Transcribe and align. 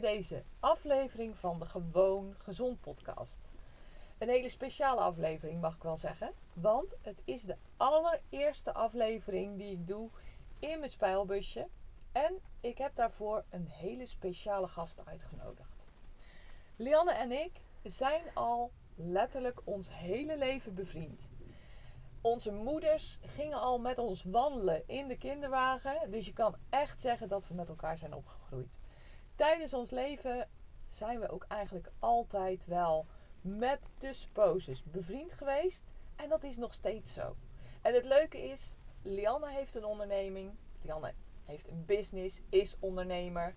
Deze 0.00 0.42
aflevering 0.60 1.38
van 1.38 1.58
de 1.58 1.66
Gewoon 1.66 2.34
Gezond 2.38 2.80
podcast. 2.80 3.40
Een 4.18 4.28
hele 4.28 4.48
speciale 4.48 5.00
aflevering 5.00 5.60
mag 5.60 5.74
ik 5.74 5.82
wel 5.82 5.96
zeggen, 5.96 6.32
want 6.52 6.96
het 7.02 7.22
is 7.24 7.42
de 7.42 7.56
allereerste 7.76 8.72
aflevering 8.72 9.58
die 9.58 9.72
ik 9.72 9.86
doe 9.86 10.08
in 10.58 10.78
mijn 10.78 10.90
spijlbusje 10.90 11.68
en 12.12 12.38
ik 12.60 12.78
heb 12.78 12.94
daarvoor 12.94 13.44
een 13.50 13.66
hele 13.66 14.06
speciale 14.06 14.68
gast 14.68 15.06
uitgenodigd. 15.06 15.86
Lianne 16.76 17.12
en 17.12 17.32
ik 17.32 17.60
zijn 17.82 18.24
al 18.34 18.70
letterlijk 18.94 19.60
ons 19.64 19.88
hele 19.90 20.38
leven 20.38 20.74
bevriend. 20.74 21.30
Onze 22.20 22.52
moeders 22.52 23.18
gingen 23.22 23.60
al 23.60 23.78
met 23.78 23.98
ons 23.98 24.24
wandelen 24.24 24.82
in 24.86 25.08
de 25.08 25.16
kinderwagen. 25.16 26.10
Dus 26.10 26.26
je 26.26 26.32
kan 26.32 26.56
echt 26.70 27.00
zeggen 27.00 27.28
dat 27.28 27.48
we 27.48 27.54
met 27.54 27.68
elkaar 27.68 27.96
zijn 27.96 28.14
opgegroeid. 28.14 28.78
Tijdens 29.40 29.74
ons 29.74 29.90
leven 29.90 30.48
zijn 30.88 31.20
we 31.20 31.28
ook 31.28 31.44
eigenlijk 31.48 31.90
altijd 31.98 32.66
wel 32.66 33.06
met 33.40 33.92
tussenposes 33.98 34.82
bevriend 34.82 35.32
geweest. 35.32 35.84
En 36.16 36.28
dat 36.28 36.42
is 36.42 36.56
nog 36.56 36.74
steeds 36.74 37.12
zo. 37.12 37.36
En 37.82 37.94
het 37.94 38.04
leuke 38.04 38.42
is, 38.42 38.76
Lianne 39.02 39.50
heeft 39.50 39.74
een 39.74 39.84
onderneming. 39.84 40.52
Lianne 40.82 41.14
heeft 41.44 41.68
een 41.68 41.84
business, 41.86 42.40
is 42.48 42.76
ondernemer. 42.78 43.54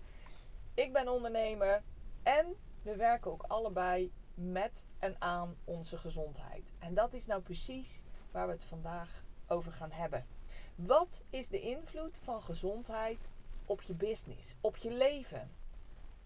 Ik 0.74 0.92
ben 0.92 1.08
ondernemer. 1.08 1.82
En 2.22 2.56
we 2.82 2.96
werken 2.96 3.30
ook 3.30 3.44
allebei 3.48 4.12
met 4.34 4.86
en 4.98 5.16
aan 5.18 5.56
onze 5.64 5.98
gezondheid. 5.98 6.72
En 6.78 6.94
dat 6.94 7.12
is 7.12 7.26
nou 7.26 7.42
precies 7.42 8.02
waar 8.30 8.46
we 8.46 8.52
het 8.52 8.64
vandaag 8.64 9.24
over 9.46 9.72
gaan 9.72 9.92
hebben. 9.92 10.26
Wat 10.74 11.22
is 11.30 11.48
de 11.48 11.60
invloed 11.60 12.18
van 12.22 12.42
gezondheid 12.42 13.32
op 13.64 13.82
je 13.82 13.94
business, 13.94 14.54
op 14.60 14.76
je 14.76 14.90
leven? 14.90 15.62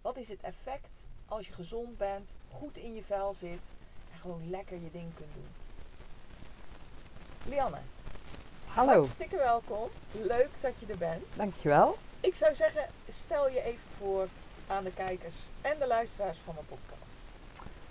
Wat 0.03 0.17
is 0.17 0.29
het 0.29 0.41
effect 0.43 1.05
als 1.29 1.47
je 1.47 1.53
gezond 1.53 1.99
bent, 1.99 2.35
goed 2.53 2.77
in 2.77 2.95
je 2.95 3.03
vel 3.03 3.35
zit 3.35 3.71
en 4.13 4.19
gewoon 4.21 4.51
lekker 4.51 4.77
je 4.77 4.91
ding 4.93 5.14
kunt 5.14 5.33
doen? 5.35 5.48
Lianne. 7.53 7.79
Hallo. 8.70 8.92
Hartstikke 8.92 9.37
welkom. 9.37 9.89
Leuk 10.13 10.51
dat 10.61 10.73
je 10.79 10.87
er 10.87 10.98
bent. 10.98 11.37
Dankjewel. 11.37 11.97
Ik 12.20 12.35
zou 12.35 12.55
zeggen, 12.55 12.89
stel 13.08 13.48
je 13.48 13.63
even 13.63 13.89
voor 13.98 14.29
aan 14.67 14.85
de 14.85 14.92
kijkers 14.92 15.35
en 15.61 15.79
de 15.79 15.87
luisteraars 15.87 16.39
van 16.39 16.55
mijn 16.55 16.67
podcast. 16.67 17.19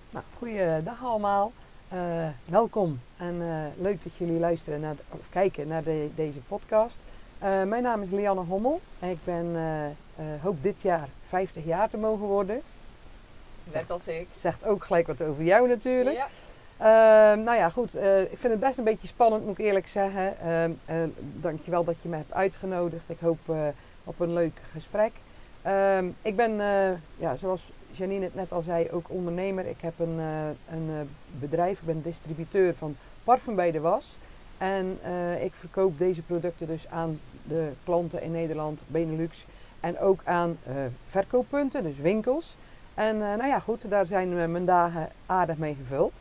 Nou, 0.09 0.25
goeiedag 0.38 1.03
allemaal. 1.03 1.51
Uh, 1.94 2.28
welkom 2.46 3.01
en 3.17 3.35
uh, 3.35 3.66
leuk 3.78 4.03
dat 4.03 4.16
jullie 4.16 4.40
luisteren 4.40 4.79
naar 4.79 4.96
de, 4.96 5.01
of 5.09 5.29
kijken 5.29 5.67
naar 5.67 5.84
de, 5.84 6.09
deze 6.16 6.40
podcast. 6.40 7.00
Uh, 7.43 7.63
mijn 7.63 7.83
naam 7.83 8.01
is 8.01 8.09
Lianne 8.09 8.41
Hommel 8.41 8.81
en 8.99 9.09
ik 9.09 9.17
ben, 9.23 9.55
hoop 10.41 10.63
dit 10.63 10.81
jaar 10.81 11.07
50 11.27 11.65
jaar 11.65 11.89
te 11.89 11.97
mogen 11.97 12.25
worden. 12.25 12.61
Net 13.73 13.91
als 13.91 14.07
ik. 14.07 14.27
Zegt 14.31 14.65
ook 14.65 14.83
gelijk 14.83 15.07
wat 15.07 15.21
over 15.21 15.43
jou 15.43 15.67
natuurlijk. 15.67 16.17
Ja. 16.77 17.35
nou 17.35 17.57
ja, 17.57 17.69
goed. 17.69 17.95
ik 18.31 18.37
vind 18.37 18.53
het 18.53 18.59
best 18.59 18.77
een 18.77 18.83
beetje 18.83 19.07
spannend, 19.07 19.45
moet 19.45 19.59
ik 19.59 19.65
eerlijk 19.65 19.87
zeggen. 19.87 20.35
dankjewel 21.15 21.83
dat 21.83 21.95
je 22.01 22.09
me 22.09 22.15
hebt 22.15 22.33
uitgenodigd. 22.33 23.09
Ik 23.09 23.19
hoop 23.19 23.39
op 24.03 24.19
een 24.19 24.33
leuk 24.33 24.59
gesprek. 24.71 25.11
ik 26.21 26.35
ben, 26.35 26.51
ja, 27.17 27.35
zoals 27.35 27.71
Janine 27.91 28.23
het 28.23 28.35
net 28.35 28.51
al 28.51 28.61
zei, 28.61 28.91
ook 28.91 29.09
ondernemer. 29.09 29.65
Ik 29.65 29.81
heb 29.81 29.99
een, 29.99 30.19
een 30.71 31.09
bedrijf, 31.39 31.79
ik 31.79 31.85
ben 31.85 32.01
distributeur 32.01 32.75
van 32.75 32.97
parfum 33.23 33.55
bij 33.55 33.71
de 33.71 33.79
was. 33.79 34.17
En 34.57 35.00
uh, 35.06 35.44
ik 35.44 35.53
verkoop 35.53 35.97
deze 35.97 36.22
producten 36.22 36.68
dus 36.68 36.88
aan 36.88 37.19
de 37.44 37.72
klanten 37.84 38.22
in 38.22 38.31
Nederland, 38.31 38.81
Benelux. 38.88 39.45
En 39.79 40.00
ook 40.00 40.22
aan 40.23 40.57
verkooppunten, 41.07 41.84
dus 41.84 41.97
winkels. 41.97 42.56
En 42.94 43.17
nou 43.17 43.47
ja, 43.47 43.59
goed, 43.59 43.90
daar 43.90 44.06
zijn 44.06 44.51
mijn 44.51 44.66
dagen 44.66 45.09
aardig 45.25 45.57
mee 45.57 45.75
gevuld. 45.75 46.19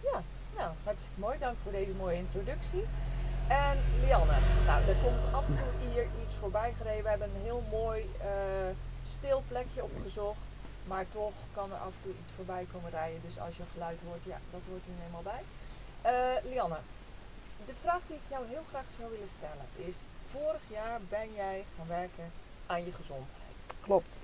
Ja, 0.00 0.22
nou, 0.56 0.70
hartstikke 0.84 1.20
mooi. 1.20 1.38
Dank 1.38 1.56
voor 1.62 1.72
deze 1.72 1.92
mooie 1.98 2.16
introductie. 2.16 2.84
En 3.48 3.76
Lianne, 4.04 4.38
nou, 4.66 4.88
er 4.88 4.96
komt 5.04 5.34
af 5.34 5.46
en 5.46 5.54
toe 5.54 5.90
hier 5.92 6.06
iets 6.22 6.34
voorbij 6.34 6.72
gereden. 6.78 7.02
We 7.02 7.08
hebben 7.08 7.28
een 7.34 7.42
heel 7.42 7.62
mooi 7.70 8.10
stil 9.06 9.42
plekje 9.48 9.82
opgezocht. 9.82 10.56
Maar 10.86 11.04
toch 11.08 11.32
kan 11.54 11.70
er 11.72 11.76
af 11.76 11.94
en 11.96 12.02
toe 12.02 12.12
iets 12.22 12.30
voorbij 12.36 12.66
komen 12.72 12.90
rijden. 12.90 13.20
Dus 13.26 13.40
als 13.40 13.56
je 13.56 13.62
geluid 13.72 13.98
hoort, 14.06 14.24
ja, 14.32 14.38
dat 14.50 14.60
hoort 14.68 14.84
er 14.86 15.00
helemaal 15.02 15.28
bij. 15.32 15.42
Uh, 16.12 16.50
Lianne, 16.50 16.80
de 17.66 17.74
vraag 17.80 18.02
die 18.06 18.16
ik 18.16 18.30
jou 18.30 18.46
heel 18.48 18.64
graag 18.68 18.90
zou 18.98 19.10
willen 19.10 19.28
stellen 19.28 19.88
is: 19.88 19.96
vorig 20.30 20.62
jaar 20.68 21.00
ben 21.08 21.32
jij 21.32 21.64
gaan 21.76 21.86
werken 21.86 22.32
aan 22.66 22.84
je 22.84 22.92
gezondheid. 22.92 23.56
Klopt. 23.80 24.18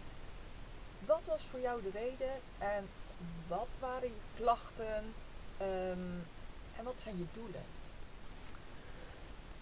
Wat 1.06 1.20
was 1.26 1.42
voor 1.50 1.60
jou 1.60 1.82
de 1.82 1.90
reden 1.92 2.34
en 2.58 2.88
wat 3.48 3.68
waren 3.80 4.08
je 4.08 4.20
klachten 4.36 5.14
um, 5.60 6.24
en 6.76 6.84
wat 6.84 7.00
zijn 7.00 7.16
je 7.18 7.24
doelen? 7.32 7.64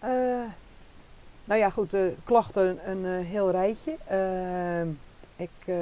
Uh, 0.05 0.53
nou 1.45 1.61
ja, 1.61 1.71
goed, 1.71 1.95
uh, 1.95 2.13
klachten 2.25 2.91
een 2.91 3.05
uh, 3.05 3.27
heel 3.27 3.51
rijtje. 3.51 3.97
Ehm, 4.07 4.89
ik 5.37 5.75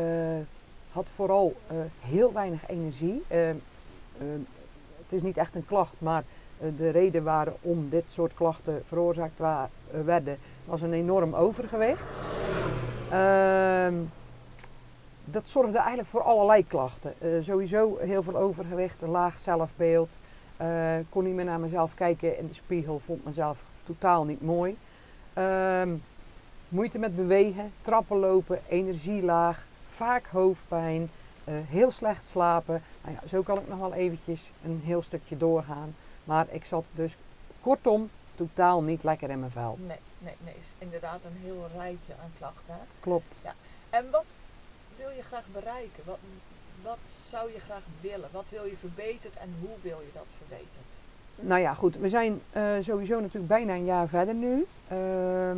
had 0.93 1.09
vooral 1.15 1.57
heel 2.01 2.33
weinig 2.33 2.69
energie. 2.69 3.25
Uh, 3.31 3.51
het 5.03 5.13
is 5.13 5.23
niet 5.23 5.37
echt 5.37 5.55
een 5.55 5.65
klacht, 5.65 5.95
maar 5.99 6.25
de 6.77 6.91
reden 6.91 7.25
waarom 7.25 7.89
dit 7.89 8.11
soort 8.11 8.35
klachten 8.35 8.83
veroorzaakt 8.87 9.39
wa 9.39 9.69
werden, 10.05 10.39
was 10.65 10.83
een 10.83 10.93
enorm 10.93 11.35
overgewicht. 11.35 12.05
Ehm, 13.11 13.95
dat 15.25 15.49
zorgde 15.49 15.79
eigenlijk 15.79 16.09
voor 16.09 16.23
allerlei 16.23 16.67
klachten. 16.67 17.15
sowieso 17.41 17.99
heel 18.01 18.23
veel 18.23 18.37
overgewicht, 18.37 19.03
een 19.03 19.11
laag 19.11 19.39
zelfbeeld. 19.39 20.17
kon 21.09 21.25
niet 21.25 21.35
meer 21.35 21.45
naar 21.45 21.61
mezelf 21.61 21.95
kijken 21.95 22.39
in 22.39 22.47
de 22.47 22.55
spiegel, 22.55 23.01
vond 23.05 23.25
mezelf 23.25 23.59
totaal 23.85 24.25
niet 24.25 24.43
mooi. 24.43 24.77
Ehm, 25.33 25.89
moeite 26.69 26.99
met 26.99 27.17
bewegen, 27.17 27.73
trappen 27.81 28.19
lopen, 28.19 28.61
energielaag, 28.69 29.67
vaak 29.87 30.27
hoofdpijn, 30.27 31.11
uh, 31.45 31.55
heel 31.69 31.91
slecht 31.91 32.29
slapen. 32.29 32.83
Nou 33.05 33.17
ja, 33.21 33.29
zo 33.29 33.43
kan 33.43 33.59
ik 33.59 33.69
nog 33.69 33.79
wel 33.79 33.95
eventjes 33.95 34.51
een 34.65 34.81
heel 34.85 35.03
stukje 35.03 35.37
doorgaan. 35.37 35.95
Maar 36.25 36.47
ik 36.51 36.65
zat 36.65 36.91
dus 36.95 37.17
kortom 37.61 38.11
totaal 38.35 38.83
niet 38.83 39.03
lekker 39.03 39.31
in 39.31 39.39
mijn 39.39 39.51
vel. 39.51 39.79
Nee, 39.87 39.99
nee, 40.19 40.35
nee. 40.45 40.55
Is 40.59 40.73
inderdaad 40.79 41.25
een 41.25 41.37
heel 41.43 41.67
rijtje 41.77 42.13
aan 42.23 42.33
klachten. 42.39 42.75
Hè? 42.75 42.81
Klopt. 43.01 43.39
Ja. 43.45 43.55
En 43.91 44.11
wat 44.11 44.25
wil 44.97 45.09
je 45.17 45.23
graag 45.23 45.45
bereiken? 45.53 46.03
Wat, 46.05 46.19
wat 46.83 46.99
zou 47.29 47.53
je 47.53 47.61
graag 47.61 47.83
willen? 48.01 48.29
Wat 48.33 48.45
wil 48.49 48.65
je 48.65 48.77
verbeterd 48.77 49.37
en 49.37 49.55
hoe 49.61 49.77
wil 49.81 50.01
je 50.01 50.11
dat 50.15 50.27
verbeterd? 50.39 50.85
Nou 51.37 51.61
ja, 51.61 51.75
goed. 51.75 51.97
We 51.97 52.09
zijn 52.09 52.41
uh, 52.57 52.73
sowieso 52.81 53.21
natuurlijk 53.21 53.47
bijna 53.47 53.75
een 53.75 53.85
jaar 53.85 54.09
verder 54.09 54.35
nu. 54.35 54.67
Uh, 54.93 55.51
uh, 55.51 55.57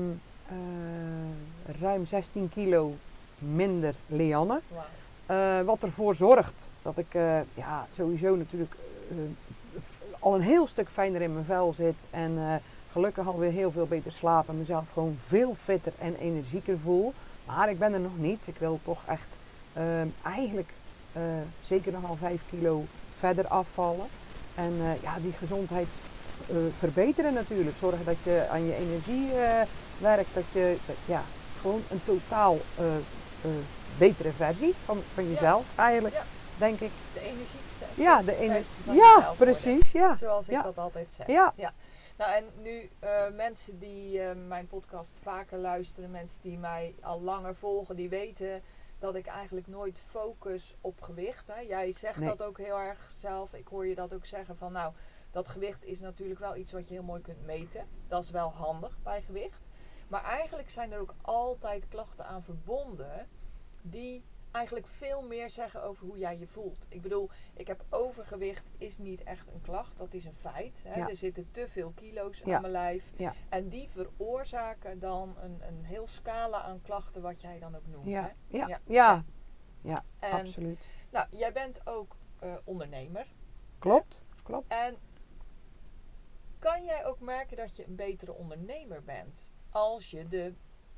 ruim 1.80 2.06
16 2.06 2.48
kilo 2.48 2.94
minder 3.38 3.94
liannen. 4.06 4.60
Wow. 4.68 4.82
Uh, 5.30 5.60
wat 5.60 5.82
ervoor 5.82 6.14
zorgt 6.14 6.68
dat 6.82 6.98
ik 6.98 7.12
ja, 7.54 7.86
sowieso 7.92 8.36
natuurlijk 8.36 8.74
al 10.24 10.34
een 10.34 10.40
heel 10.40 10.66
stuk 10.66 10.88
fijner 10.88 11.20
in 11.22 11.32
mijn 11.32 11.44
vel 11.44 11.72
zit 11.72 11.94
en 12.10 12.38
gelukkig 12.92 13.26
alweer 13.26 13.50
heel 13.50 13.70
veel 13.70 13.86
beter 13.86 14.12
slaap 14.12 14.48
en 14.48 14.58
mezelf 14.58 14.84
gewoon 14.92 15.18
veel 15.26 15.54
fitter 15.62 15.92
en 15.98 16.16
energieker 16.16 16.78
voel. 16.78 17.12
Maar 17.46 17.70
ik 17.70 17.78
ben 17.78 17.92
er 17.92 18.00
nog 18.00 18.16
niet. 18.18 18.46
Ik 18.46 18.54
wil 18.58 18.78
toch 18.82 19.02
echt 19.06 19.36
ehm, 19.72 20.06
eigenlijk 20.22 20.68
eh, 21.12 21.22
zeker 21.60 21.92
nog 21.92 22.08
al 22.08 22.16
5 22.16 22.40
kilo 22.50 22.84
verder 23.18 23.46
afvallen. 23.48 24.06
En 24.54 24.72
eh, 24.80 25.02
ja, 25.02 25.14
die 25.22 25.32
gezondheid 25.32 26.00
eh, 26.48 26.56
verbeteren 26.78 27.34
natuurlijk. 27.34 27.76
Zorgen 27.76 28.04
dat 28.04 28.16
je 28.22 28.46
aan 28.50 28.66
je 28.66 28.74
energie 28.76 29.32
eh, 29.32 29.66
werkt. 29.98 30.34
Dat 30.34 30.44
je 30.52 30.76
dat- 30.86 30.96
ja, 31.04 31.22
gewoon 31.60 31.82
een 31.90 32.00
totaal 32.04 32.58
eh, 32.76 32.84
eh, 32.94 33.50
betere 33.98 34.32
versie 34.32 34.74
van, 34.84 34.98
van 35.14 35.28
jezelf 35.28 35.64
eigenlijk, 35.76 36.14
Ja. 36.14 36.22
denk 36.58 36.80
ik. 36.80 36.90
De 37.12 37.20
energiekste. 37.20 37.73
Ja, 37.96 38.22
de 38.22 38.36
ener- 38.36 38.54
versie 38.54 38.84
van 38.84 38.94
ja 38.94 39.14
worden. 39.18 39.36
precies. 39.36 39.92
Ja. 39.92 40.14
Zoals 40.14 40.46
ik 40.48 40.52
Ja. 40.54 40.62
dat 40.62 40.78
altijd 40.78 41.10
zeg. 41.10 41.26
Ja. 41.26 41.52
Nou, 42.16 42.32
en 42.32 42.44
nu 42.62 42.90
eh, 42.98 43.30
mensen 43.30 43.78
die 43.78 44.20
eh, 44.20 44.36
mijn 44.46 44.66
podcast 44.66 45.18
vaker 45.22 45.58
luisteren, 45.58 46.10
mensen 46.10 46.40
die 46.42 46.58
mij 46.58 46.94
al 47.02 47.20
langer 47.20 47.54
volgen, 47.54 47.96
die 47.96 48.08
weten 48.08 48.62
dat 48.98 49.14
ik 49.14 49.26
eigenlijk 49.26 49.66
nooit 49.66 50.00
focus 50.00 50.74
op 50.80 51.00
gewicht. 51.02 51.48
Hè. 51.48 51.60
Jij 51.60 51.92
zegt 51.92 52.18
Nee. 52.18 52.28
dat 52.28 52.42
ook 52.42 52.58
heel 52.58 52.78
erg 52.78 53.10
zelf. 53.18 53.54
Ik 53.54 53.68
hoor 53.68 53.86
je 53.86 53.94
dat 53.94 54.14
ook 54.14 54.26
zeggen 54.26 54.56
van 54.56 54.72
nou, 54.72 54.92
dat 55.30 55.48
gewicht 55.48 55.84
is 55.84 56.00
natuurlijk 56.00 56.40
wel 56.40 56.56
iets 56.56 56.72
wat 56.72 56.88
je 56.88 56.94
heel 56.94 57.02
mooi 57.02 57.20
kunt 57.20 57.44
meten. 57.44 57.86
Dat 58.08 58.22
is 58.22 58.30
wel 58.30 58.52
handig 58.52 58.98
bij 59.02 59.22
gewicht. 59.22 59.60
Maar 60.08 60.24
eigenlijk 60.24 60.70
zijn 60.70 60.92
er 60.92 61.00
ook 61.00 61.14
altijd 61.22 61.88
klachten 61.88 62.26
aan 62.26 62.42
verbonden 62.42 63.28
die 63.82 64.24
eigenlijk 64.54 64.86
veel 64.86 65.22
meer 65.22 65.50
zeggen 65.50 65.82
over 65.82 66.06
hoe 66.06 66.18
jij 66.18 66.38
je 66.38 66.46
voelt. 66.46 66.86
Ik 66.88 67.02
bedoel, 67.02 67.30
ik 67.54 67.66
heb 67.66 67.84
overgewicht 67.90 68.64
is 68.78 68.98
niet 68.98 69.22
echt 69.22 69.48
een 69.48 69.60
klacht, 69.60 69.96
dat 69.96 70.14
is 70.14 70.24
een 70.24 70.34
feit. 70.34 70.82
Hè. 70.86 70.98
Ja. 70.98 71.08
Er 71.08 71.16
zitten 71.16 71.48
te 71.50 71.68
veel 71.68 71.92
kilo's 71.94 72.38
Ja. 72.44 72.54
aan 72.54 72.60
mijn 72.60 72.72
lijf. 72.72 73.12
Ja. 73.16 73.34
En 73.48 73.68
die 73.68 73.88
veroorzaken 73.88 74.98
dan 74.98 75.36
een, 75.38 75.58
een 75.68 75.84
heel 75.84 76.06
scala 76.06 76.62
aan 76.62 76.82
klachten, 76.82 77.22
wat 77.22 77.40
jij 77.40 77.58
dan 77.58 77.76
ook 77.76 77.86
noemt. 77.86 78.06
Ja. 78.06 78.22
Hè. 78.22 78.56
Ja. 78.58 78.80
Ja. 78.86 79.24
Ja. 79.80 80.04
En 80.18 80.30
absoluut. 80.32 80.86
nou, 81.10 81.26
jij 81.30 81.52
bent 81.52 81.86
ook 81.86 82.16
eh, 82.38 82.54
ondernemer. 82.64 83.26
Klopt. 83.78 84.24
Klopt. 84.42 84.72
En 84.72 84.96
kan 86.58 86.84
jij 86.84 87.06
ook 87.06 87.20
merken 87.20 87.56
dat 87.56 87.76
je 87.76 87.86
een 87.86 87.96
betere 87.96 88.32
ondernemer 88.32 89.02
bent 89.02 89.52
als 89.70 90.10
je 90.10 90.28
de 90.28 90.54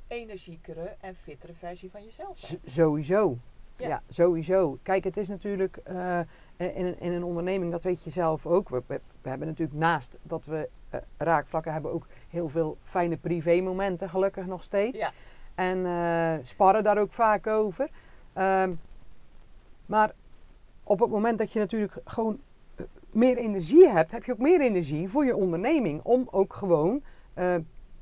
energiekere 0.09 0.97
en 1.01 1.15
fittere 1.15 1.55
versie 1.55 1.91
van 1.91 2.05
jezelf 2.05 2.39
Z- 2.39 2.57
sowieso. 2.65 3.39
Ja. 3.77 3.89
Ja. 3.89 4.03
sowieso. 4.09 4.79
Kijk, 4.83 5.05
het 5.05 5.17
is 5.17 5.29
natuurlijk 5.29 5.77
eh, 5.77 6.19
in, 6.57 6.87
een, 6.87 7.01
in 7.01 7.13
een 7.13 7.25
onderneming, 7.25 7.73
dat 7.73 7.83
weet 7.83 8.05
je 8.05 8.11
zelf 8.11 8.47
ook. 8.47 8.69
We, 8.69 8.83
we, 8.87 9.01
we 9.23 9.29
hebben 9.29 9.49
natuurlijk 9.49 9.79
naast 9.79 10.19
dat 10.23 10.47
we 10.47 10.69
eh, 10.91 11.01
raakvlakken 11.17 11.73
hebben 11.73 11.93
ook 11.93 12.07
heel 12.29 12.49
veel 12.49 12.77
fijne 12.83 13.17
privémomenten, 13.17 14.11
gelukkig 14.11 14.47
nog 14.47 14.63
steeds. 14.63 15.01
Ja. 15.01 15.11
En 15.55 15.87
eh, 15.87 16.45
sparren 16.45 16.85
daar 16.85 16.99
ook 16.99 17.13
vaak 17.13 17.47
over. 17.47 17.89
Ehm, 18.33 18.73
maar 19.87 20.13
op 20.83 21.01
het 21.01 21.11
moment 21.11 21.39
dat 21.39 21.53
je 21.53 21.59
natuurlijk 21.59 21.97
gewoon 22.05 22.41
meer 23.13 23.37
energie 23.37 23.89
hebt, 23.89 24.11
heb 24.11 24.25
je 24.25 24.33
ook 24.33 24.39
meer 24.39 24.61
energie 24.61 25.09
voor 25.09 25.25
je 25.25 25.37
onderneming. 25.37 26.01
Om 26.03 26.29
ook 26.31 26.55
gewoon 26.55 27.03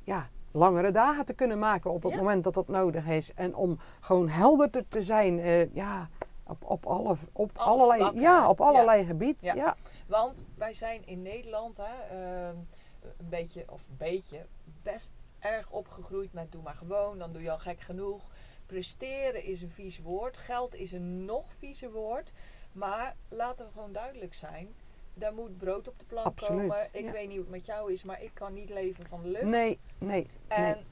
ja, 0.04 0.28
langere 0.54 0.90
dagen 0.90 1.24
te 1.24 1.34
kunnen 1.34 1.58
maken 1.58 1.90
op 1.90 2.02
het 2.02 2.12
Ja. 2.12 2.18
moment 2.18 2.44
dat 2.44 2.54
dat 2.54 2.68
nodig 2.68 3.06
is. 3.06 3.34
En 3.34 3.54
om 3.54 3.78
gewoon 4.00 4.28
helderder 4.28 4.88
te 4.88 5.02
zijn 5.02 5.38
eh, 5.38 5.74
ja, 5.74 6.08
op, 6.46 6.64
op, 6.64 6.86
alle, 6.86 7.16
op 7.32 7.58
Alle 7.58 7.70
allerlei, 7.70 8.00
vlakken, 8.00 8.20
ja, 8.20 8.48
op 8.48 8.60
allerlei 8.60 9.04
gebied. 9.04 9.42
Ja. 9.42 9.54
Ja. 9.54 9.76
Want 10.06 10.46
wij 10.54 10.74
zijn 10.74 11.06
in 11.06 11.22
Nederland 11.22 11.76
hè, 11.76 12.16
ehm, 12.16 12.56
een 13.00 13.28
beetje, 13.28 13.64
of 13.68 13.84
een 13.88 13.96
beetje, 13.96 14.46
best 14.82 15.12
erg 15.38 15.70
opgegroeid 15.70 16.32
met 16.32 16.52
doe 16.52 16.62
maar 16.62 16.74
gewoon, 16.74 17.18
dan 17.18 17.32
doe 17.32 17.42
je 17.42 17.50
al 17.50 17.58
gek 17.58 17.80
genoeg. 17.80 18.22
Presteren 18.66 19.44
is 19.44 19.62
een 19.62 19.70
vies 19.70 19.98
woord, 19.98 20.36
geld 20.36 20.74
is 20.74 20.92
een 20.92 21.24
nog 21.24 21.44
viezer 21.58 21.92
woord. 21.92 22.32
Maar 22.72 23.16
laten 23.28 23.66
we 23.66 23.72
gewoon 23.72 23.92
duidelijk 23.92 24.34
zijn, 24.34 24.74
daar 25.14 25.34
moet 25.34 25.56
brood 25.56 25.88
op 25.88 25.98
de 25.98 26.04
plank 26.04 26.26
Absoluut, 26.26 26.60
komen. 26.60 26.88
Ik 26.92 27.04
ja. 27.04 27.12
weet 27.12 27.26
niet 27.26 27.36
hoe 27.36 27.46
het 27.46 27.54
met 27.54 27.64
jou 27.64 27.92
is, 27.92 28.02
maar 28.04 28.22
ik 28.22 28.30
kan 28.34 28.52
niet 28.52 28.70
leven 28.70 29.06
van 29.06 29.22
de 29.22 29.28
lucht. 29.28 29.44
Nee, 29.44 29.78
nee, 29.98 30.26
En 30.54 30.62
nee. 30.62 30.84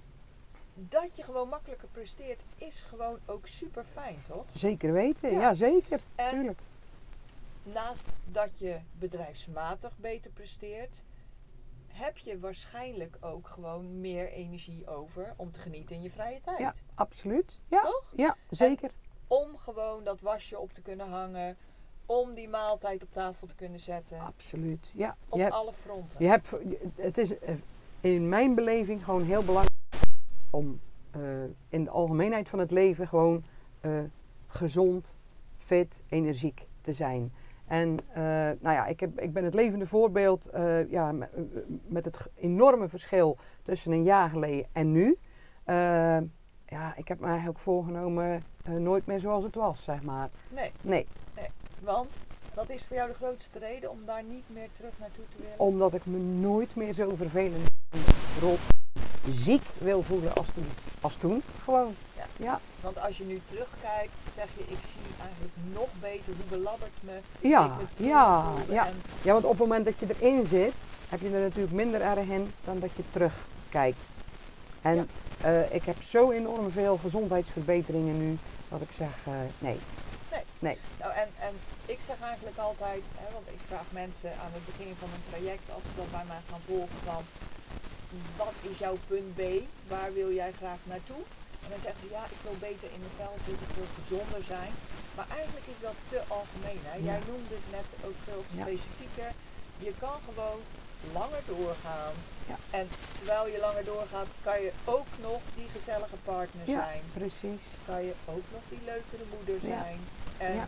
dat 0.74 1.16
je 1.16 1.22
gewoon 1.22 1.48
makkelijker 1.48 1.88
presteert, 1.88 2.42
is 2.56 2.82
gewoon 2.82 3.18
ook 3.26 3.46
super 3.46 3.84
fijn, 3.84 4.16
toch? 4.28 4.44
Zeker 4.52 4.92
weten. 4.92 5.32
Ja. 5.32 5.40
Ja, 5.40 5.54
zeker. 5.54 6.00
En 6.14 6.30
Tuurlijk. 6.30 6.60
naast 7.62 8.08
dat 8.24 8.58
je 8.58 8.78
bedrijfsmatig 8.98 9.98
beter 9.98 10.30
presteert, 10.30 11.04
heb 11.86 12.18
je 12.18 12.38
waarschijnlijk 12.38 13.16
ook 13.20 13.48
gewoon 13.48 14.00
meer 14.00 14.28
energie 14.32 14.88
over 14.88 15.34
om 15.36 15.52
te 15.52 15.60
genieten 15.60 15.96
in 15.96 16.02
je 16.02 16.10
vrije 16.10 16.40
tijd. 16.40 16.58
Ja, 16.58 16.74
absoluut. 16.94 17.60
Ja, 17.68 17.82
Toch? 17.82 18.12
ja 18.16 18.36
zeker. 18.50 18.90
Om 19.26 19.58
gewoon 19.58 20.04
dat 20.04 20.20
wasje 20.20 20.58
op 20.58 20.72
te 20.72 20.82
kunnen 20.82 21.08
hangen, 21.08 21.56
om 22.06 22.34
die 22.34 22.48
maaltijd 22.48 23.02
op 23.02 23.12
tafel 23.12 23.46
te 23.46 23.54
kunnen 23.54 23.80
zetten. 23.80 24.20
Absoluut. 24.20 24.90
Ja, 24.94 25.16
Op 25.28 25.36
je 25.36 25.42
hebt, 25.42 25.54
alle 25.54 25.72
fronten. 25.72 26.16
je 26.18 26.28
hebt, 26.28 26.54
het 26.96 27.18
is 27.18 27.38
eh, 27.38 27.54
in 28.02 28.28
mijn 28.28 28.54
beleving 28.54 29.04
gewoon 29.04 29.22
heel 29.22 29.42
belangrijk 29.42 29.80
om 30.50 30.80
eh, 31.10 31.20
in 31.68 31.84
de 31.84 31.90
algemeenheid 31.90 32.48
van 32.48 32.58
het 32.58 32.70
leven 32.70 33.08
gewoon 33.08 33.44
eh, 33.80 33.90
gezond, 34.46 35.16
fit, 35.56 36.00
energiek 36.08 36.66
te 36.80 36.92
zijn. 36.92 37.32
En 37.66 37.98
eh, 38.08 38.22
nou 38.60 38.60
ja, 38.62 38.86
ik, 38.86 39.00
heb, 39.00 39.20
ik 39.20 39.32
ben 39.32 39.44
het 39.44 39.54
levende 39.54 39.86
voorbeeld 39.86 40.50
ja, 40.88 41.12
met, 41.86 42.04
het 42.04 42.28
enorme 42.34 42.88
verschil 42.88 43.36
tussen 43.62 43.92
een 43.92 44.02
jaar 44.02 44.28
geleden 44.28 44.66
en 44.72 44.92
nu. 44.92 45.18
Ja, 46.66 46.96
ik 46.96 47.08
heb 47.08 47.20
me 47.20 47.26
eigenlijk 47.26 47.58
voorgenomen 47.58 48.44
nooit 48.64 49.06
meer 49.06 49.18
zoals 49.18 49.44
het 49.44 49.54
was, 49.54 49.84
zeg 49.84 50.02
maar. 50.02 50.30
Nee, 50.48 50.70
Nee, 50.80 51.06
want 51.80 52.24
wat 52.54 52.70
is 52.70 52.82
voor 52.82 52.96
jou 52.96 53.08
de 53.08 53.14
grootste 53.14 53.58
reden 53.58 53.90
om 53.90 53.98
daar 54.04 54.24
niet 54.24 54.44
meer 54.46 54.68
terug 54.72 54.98
naartoe 54.98 55.24
te 55.28 55.36
willen? 55.42 55.58
omdat 55.58 55.94
ik 55.94 56.06
me 56.06 56.18
nooit 56.18 56.76
meer 56.76 56.92
zo 56.92 57.16
vervelend, 57.16 57.71
rot, 58.40 58.58
ziek 59.28 59.62
wil 59.78 60.02
voelen 60.02 60.34
als 60.34 60.48
toen. 60.54 60.68
Als 61.00 61.14
toen, 61.14 61.42
gewoon. 61.64 61.94
Ja. 62.16 62.24
Ja, 62.36 62.60
Want 62.80 62.98
als 62.98 63.18
je 63.18 63.24
nu 63.24 63.40
terugkijkt, 63.48 64.12
zeg 64.34 64.46
je 64.56 64.62
ik 64.62 64.78
zie 64.92 65.14
eigenlijk 65.20 65.54
nog 65.72 65.88
beter 66.00 66.32
hoe 66.36 66.58
belabberd 66.58 66.92
me 67.00 67.20
ja, 67.40 67.66
me 67.96 68.06
ja, 68.06 68.52
ja. 68.68 68.86
En 68.86 69.02
ja. 69.22 69.32
Want 69.32 69.44
op 69.44 69.50
het 69.50 69.60
moment 69.60 69.84
dat 69.84 69.98
je 69.98 70.06
erin 70.18 70.46
zit, 70.46 70.74
heb 71.08 71.20
je 71.20 71.26
er 71.30 71.40
natuurlijk 71.40 71.74
minder 71.74 72.00
erg 72.00 72.26
in 72.28 72.52
dan 72.64 72.78
dat 72.80 72.90
je 72.96 73.02
terugkijkt. 73.10 74.04
En 74.82 74.94
Ja. 74.94 75.04
eh, 75.40 75.74
ik 75.74 75.82
heb 75.84 76.02
zo 76.02 76.30
enorm 76.30 76.70
veel 76.70 76.96
gezondheidsverbeteringen 76.96 78.18
nu, 78.18 78.38
dat 78.68 78.80
ik 78.80 78.90
zeg, 78.92 79.08
eh, 79.26 79.32
nee. 79.58 79.78
Nou, 81.00 81.12
en, 81.14 81.28
en 81.40 81.54
ik 81.86 81.98
zeg 82.06 82.16
eigenlijk 82.20 82.58
altijd, 82.58 83.02
hè, 83.16 83.32
want 83.32 83.46
ik 83.48 83.58
vraag 83.66 83.86
mensen 83.90 84.30
aan 84.30 84.52
het 84.52 84.64
begin 84.70 84.94
van 84.98 85.08
een 85.14 85.26
traject, 85.30 85.62
als 85.74 85.82
ze 85.82 85.94
dat 85.96 86.10
bij 86.10 86.24
mij 86.28 86.42
gaan 86.50 86.60
volgen, 86.66 86.98
van 87.04 87.22
wat 88.36 88.54
is 88.70 88.78
jouw 88.78 88.98
punt 89.08 89.34
B? 89.34 89.42
Waar 89.88 90.12
wil 90.12 90.30
jij 90.32 90.52
graag 90.60 90.80
naartoe? 90.92 91.22
En 91.64 91.68
dan 91.70 91.80
zegt 91.86 91.98
ze, 92.02 92.06
ja, 92.16 92.24
ik 92.36 92.40
wil 92.46 92.56
beter 92.68 92.88
in 92.94 93.00
mijn 93.04 93.16
vel 93.20 93.34
zitten, 93.46 93.66
ik 93.70 93.74
wil 93.80 93.90
gezonder 94.00 94.42
zijn. 94.54 94.72
Maar 95.16 95.28
eigenlijk 95.40 95.66
is 95.74 95.80
dat 95.86 95.96
te 96.12 96.20
algemeen. 96.38 96.80
Hè? 96.90 96.96
Jij 97.10 97.20
noemde 97.30 97.54
het 97.60 97.68
net 97.78 97.88
ook 98.06 98.18
veel 98.28 98.42
specifieker. 98.60 99.30
Je 99.86 99.92
kan 100.04 100.16
gewoon 100.28 100.60
langer 101.18 101.42
doorgaan. 101.54 102.14
Ja. 102.50 102.56
En 102.80 102.86
terwijl 103.16 103.46
je 103.54 103.58
langer 103.66 103.84
doorgaat, 103.84 104.30
kan 104.48 104.58
je 104.66 104.72
ook 104.84 105.10
nog 105.28 105.40
die 105.58 105.68
gezellige 105.76 106.18
partner 106.30 106.64
Ja. 106.74 106.78
zijn. 106.82 107.02
Precies. 107.20 107.64
Kan 107.90 108.02
je 108.08 108.14
ook 108.34 108.46
nog 108.54 108.64
die 108.72 108.82
leukere 108.92 109.24
moeder 109.34 109.58
Ja. 109.68 109.68
zijn. 109.76 109.98
En 110.48 110.54
Ja. 110.60 110.66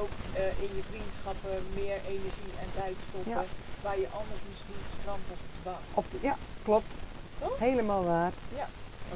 ook 0.00 0.14
eh, 0.34 0.62
in 0.66 0.72
je 0.78 0.84
vriendschappen 0.90 1.56
meer 1.80 1.98
energie 2.14 2.52
en 2.62 2.68
tijd 2.80 2.96
stoppen. 3.08 3.46
Waar 3.82 3.98
je 3.98 4.08
anders 4.20 4.40
misschien 4.48 4.80
gestrand 4.90 5.22
was 5.28 5.38
op 5.46 5.52
de 5.56 5.62
bank. 5.70 5.84
Op 5.94 6.10
de, 6.10 6.18
ja, 6.20 6.36
klopt. 6.62 6.94
Toch? 7.38 7.58
Helemaal 7.58 8.04
waar. 8.04 8.32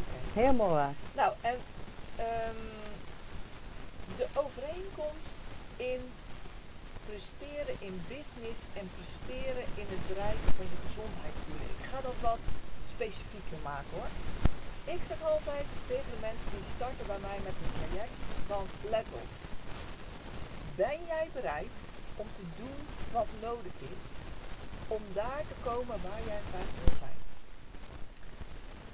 Oké. 0.00 0.18
Helemaal 0.40 0.70
waar. 0.70 0.94
Nou, 1.14 1.32
en 1.40 1.58
ehm, 2.16 2.62
de 4.16 4.26
overeenkomst 4.42 5.34
in 5.76 6.00
presteren 7.06 7.76
in 7.88 7.94
business 8.08 8.60
en 8.80 8.86
presteren 8.98 9.64
in 9.80 9.86
het 9.94 10.02
bereiken 10.10 10.50
van 10.58 10.66
je 10.72 10.78
gezondheidsdoelen. 10.86 11.68
Ik 11.78 11.84
ga 11.90 11.98
dat 12.08 12.18
wat 12.28 12.42
specifieker 12.94 13.60
maken 13.70 13.92
hoor. 13.98 14.12
Ik 14.96 15.02
zeg 15.10 15.18
altijd 15.32 15.66
tegen 15.92 16.10
de 16.14 16.20
mensen 16.28 16.50
die 16.56 16.66
starten 16.76 17.06
bij 17.12 17.22
mij 17.28 17.38
met 17.48 17.56
een 17.62 17.74
traject 17.78 18.16
van 18.50 18.64
let 18.94 19.08
op. 19.22 19.28
Ben 20.82 20.98
jij 21.12 21.26
bereid 21.38 21.76
om 22.22 22.28
te 22.38 22.46
doen 22.60 22.78
wat 23.16 23.28
nodig 23.46 23.76
is 23.96 24.04
om 24.88 25.02
daar 25.12 25.42
te 25.48 25.54
komen 25.68 25.96
waar 26.08 26.22
jij 26.26 26.40
graag 26.50 26.70
wil 26.84 26.94
zijn? 26.98 27.18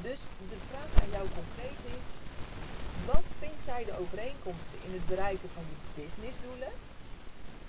Dus 0.06 0.20
de 0.48 0.56
vraag 0.68 1.02
aan 1.02 1.10
jou 1.10 1.26
concreet 1.38 1.80
is, 1.98 2.04
wat 3.06 3.24
vind 3.38 3.58
jij 3.66 3.84
de 3.84 3.98
overeenkomsten 3.98 4.78
in 4.86 4.92
het 4.92 5.06
bereiken 5.06 5.48
van 5.54 5.62
je 5.70 6.02
businessdoelen 6.02 6.72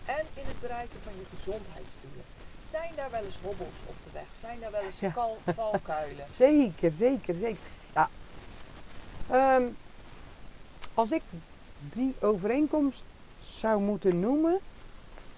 en 0.05 0.25
in 0.33 0.45
het 0.51 0.59
bereiken 0.61 0.99
van 1.03 1.13
je 1.19 1.25
gezondheidsdoelen? 1.35 2.25
Zijn 2.69 2.91
daar 2.95 3.11
wel 3.11 3.23
eens 3.23 3.39
hobbels 3.41 3.77
op 3.85 3.95
de 4.03 4.09
weg? 4.13 4.27
Zijn 4.39 4.59
daar 4.59 4.71
wel 4.71 4.81
eens 4.81 4.99
Ja. 4.99 5.09
kal- 5.09 5.41
valkuilen? 5.61 6.29
Zeker, 6.29 6.91
zeker, 6.91 7.33
zeker. 7.33 7.67
Ja. 7.93 8.09
Ehm, 9.29 9.63
als 10.93 11.11
ik 11.11 11.21
die 11.79 12.15
overeenkomst 12.19 13.03
zou 13.41 13.81
moeten 13.81 14.19
noemen, 14.19 14.59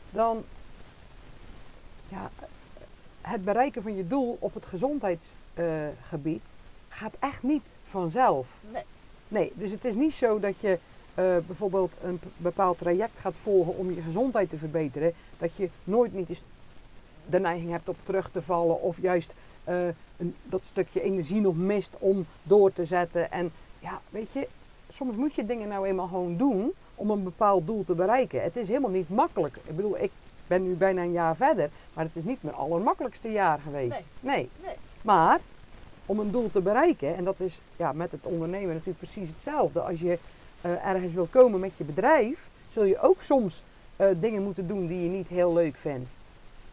dan 0.09 0.43
ja, 2.07 2.31
het 3.23 3.43
bereiken 3.43 3.81
van 3.81 3.95
je 3.95 4.07
doel 4.07 4.37
op 4.39 4.53
het 4.53 4.65
gezondheidsgebied 4.65 6.41
gaat 6.89 7.15
echt 7.19 7.43
niet 7.43 7.75
vanzelf. 7.83 8.47
Nee. 8.71 8.83
Nee, 9.27 9.51
dus 9.55 9.71
het 9.71 9.85
is 9.85 9.95
niet 9.95 10.13
zo 10.13 10.39
dat 10.39 10.59
je 10.59 10.79
eh, 11.15 11.37
bijvoorbeeld 11.47 11.97
een 12.03 12.19
bepaald 12.37 12.77
traject 12.77 13.19
gaat 13.19 13.37
volgen 13.37 13.77
om 13.77 13.91
je 13.91 14.01
gezondheid 14.01 14.49
te 14.49 14.57
verbeteren, 14.57 15.13
dat 15.37 15.55
je 15.55 15.69
nooit 15.83 16.13
niet 16.13 16.29
eens 16.29 16.43
de 17.25 17.39
neiging 17.39 17.71
hebt 17.71 17.89
op 17.89 17.97
terug 18.03 18.29
te 18.31 18.41
vallen 18.41 18.81
of 18.81 19.01
juist 19.01 19.33
eh, 19.63 19.87
een, 20.17 20.35
dat 20.43 20.65
stukje 20.65 21.01
energie 21.01 21.41
nog 21.41 21.55
mist 21.55 21.95
om 21.99 22.25
door 22.43 22.73
te 22.73 22.85
zetten. 22.85 23.31
En 23.31 23.51
ja, 23.79 24.01
weet 24.09 24.31
je, 24.31 24.47
soms 24.89 25.15
moet 25.15 25.33
je 25.33 25.45
dingen 25.45 25.67
nou 25.67 25.87
eenmaal 25.87 26.07
gewoon 26.07 26.37
doen 26.37 26.73
om 26.95 27.09
een 27.09 27.23
bepaald 27.23 27.67
doel 27.67 27.83
te 27.83 27.95
bereiken. 27.95 28.43
Het 28.43 28.55
is 28.55 28.67
helemaal 28.67 28.89
niet 28.89 29.09
makkelijk. 29.09 29.55
Ik 29.63 29.75
bedoel, 29.75 29.97
ik 29.99 30.11
ben 30.53 30.67
nu 30.67 30.75
bijna 30.75 31.01
een 31.01 31.11
jaar 31.11 31.35
verder, 31.35 31.69
maar 31.93 32.05
het 32.05 32.15
is 32.15 32.23
niet 32.23 32.43
mijn 32.43 32.55
allermakkelijkste 32.55 33.31
jaar 33.31 33.59
geweest. 33.59 34.03
Nee. 34.19 34.49
Nee. 34.63 34.75
Maar 35.01 35.39
om 36.05 36.19
een 36.19 36.31
doel 36.31 36.49
te 36.49 36.61
bereiken, 36.61 37.15
en 37.15 37.23
dat 37.23 37.39
is 37.39 37.59
ja, 37.75 37.91
met 37.91 38.11
het 38.11 38.25
ondernemen 38.25 38.69
natuurlijk 38.69 38.97
precies 38.97 39.29
hetzelfde. 39.29 39.81
Als 39.81 39.99
je 39.99 40.19
eh, 40.61 40.85
ergens 40.85 41.13
wil 41.13 41.27
komen 41.29 41.59
met 41.59 41.71
je 41.77 41.83
bedrijf, 41.83 42.49
zul 42.67 42.83
je 42.83 42.99
ook 42.99 43.21
soms 43.21 43.63
eh, 43.95 44.07
dingen 44.17 44.43
moeten 44.43 44.67
doen 44.67 44.87
die 44.87 45.03
je 45.03 45.09
niet 45.09 45.27
heel 45.27 45.53
leuk 45.53 45.77
vindt. 45.77 46.11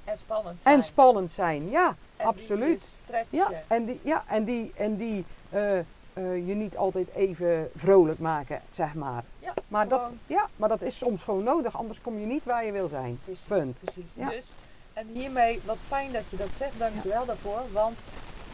En 0.05 0.17
spannend 0.17 0.63
zijn. 0.63 0.77
En 0.77 0.83
spannend 0.83 1.31
zijn, 1.31 1.71
ja, 1.71 1.97
En 2.17 2.27
absoluut. 2.27 3.01
Ja, 3.29 3.51
en 3.67 3.85
die, 3.85 4.01
ja, 4.03 4.25
en 4.29 4.45
die, 4.45 4.73
en 4.77 4.97
die 4.97 5.25
eh, 5.51 5.79
eh, 6.13 6.47
je 6.47 6.55
niet 6.55 6.77
altijd 6.77 7.09
even 7.15 7.71
vrolijk 7.77 8.19
maken, 8.19 8.61
zeg 8.69 8.95
maar. 8.95 9.23
Ja, 9.39 9.55
Maar 9.69 9.89
dat, 9.89 10.13
ja, 10.27 10.49
maar 10.57 10.69
dat 10.69 10.83
is 10.83 10.97
soms 10.99 11.23
gewoon 11.23 11.45
nodig, 11.45 11.77
anders 11.77 12.01
kom 12.01 12.19
je 12.19 12.27
niet 12.27 12.45
waar 12.45 12.65
je 12.65 12.73
wil 12.73 12.89
zijn. 12.89 13.19
Precies, 13.25 13.45
Punt. 13.45 13.81
precies. 13.85 14.11
Ja. 14.15 14.29
Dus, 14.29 14.47
en 14.93 15.07
hiermee, 15.13 15.61
wat 15.65 15.77
fijn 15.87 16.13
dat 16.13 16.23
je 16.31 16.37
dat 16.37 16.53
zegt, 16.55 16.79
dankjewel 16.79 17.25
daarvoor. 17.25 17.61
Want 17.73 17.99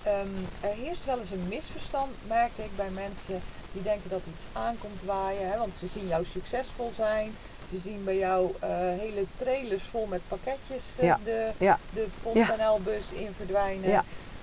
ehm, 0.03 0.29
er 0.61 0.71
heerst 0.75 1.05
wel 1.05 1.19
eens 1.19 1.31
een 1.31 1.49
misverstand, 1.49 2.11
merk 2.29 2.51
ik, 2.57 2.77
bij 2.77 2.91
mensen 2.91 3.41
die 3.73 3.83
denken 3.83 4.11
dat 4.11 4.21
iets 4.35 4.45
aankomt 4.53 5.03
waaien. 5.05 5.51
Hè, 5.51 5.59
want 5.59 5.77
ze 5.77 5.87
zien 5.87 6.07
jou 6.07 6.25
succesvol 6.25 6.91
zijn. 6.95 7.35
Ze 7.71 7.79
zien 7.79 8.05
bij 8.05 8.17
jou 8.19 8.53
eh, 8.61 8.69
hele 8.79 9.25
trailers 9.35 9.83
vol 9.83 10.07
met 10.07 10.21
pakketjes 10.29 10.99
eh, 10.99 11.05
Ja. 11.07 11.19
de, 11.25 11.51
Ja. 11.59 11.79
de 11.95 12.07
PostNL-bus 12.23 13.13
in 13.13 13.33
verdwijnen. 13.37 13.91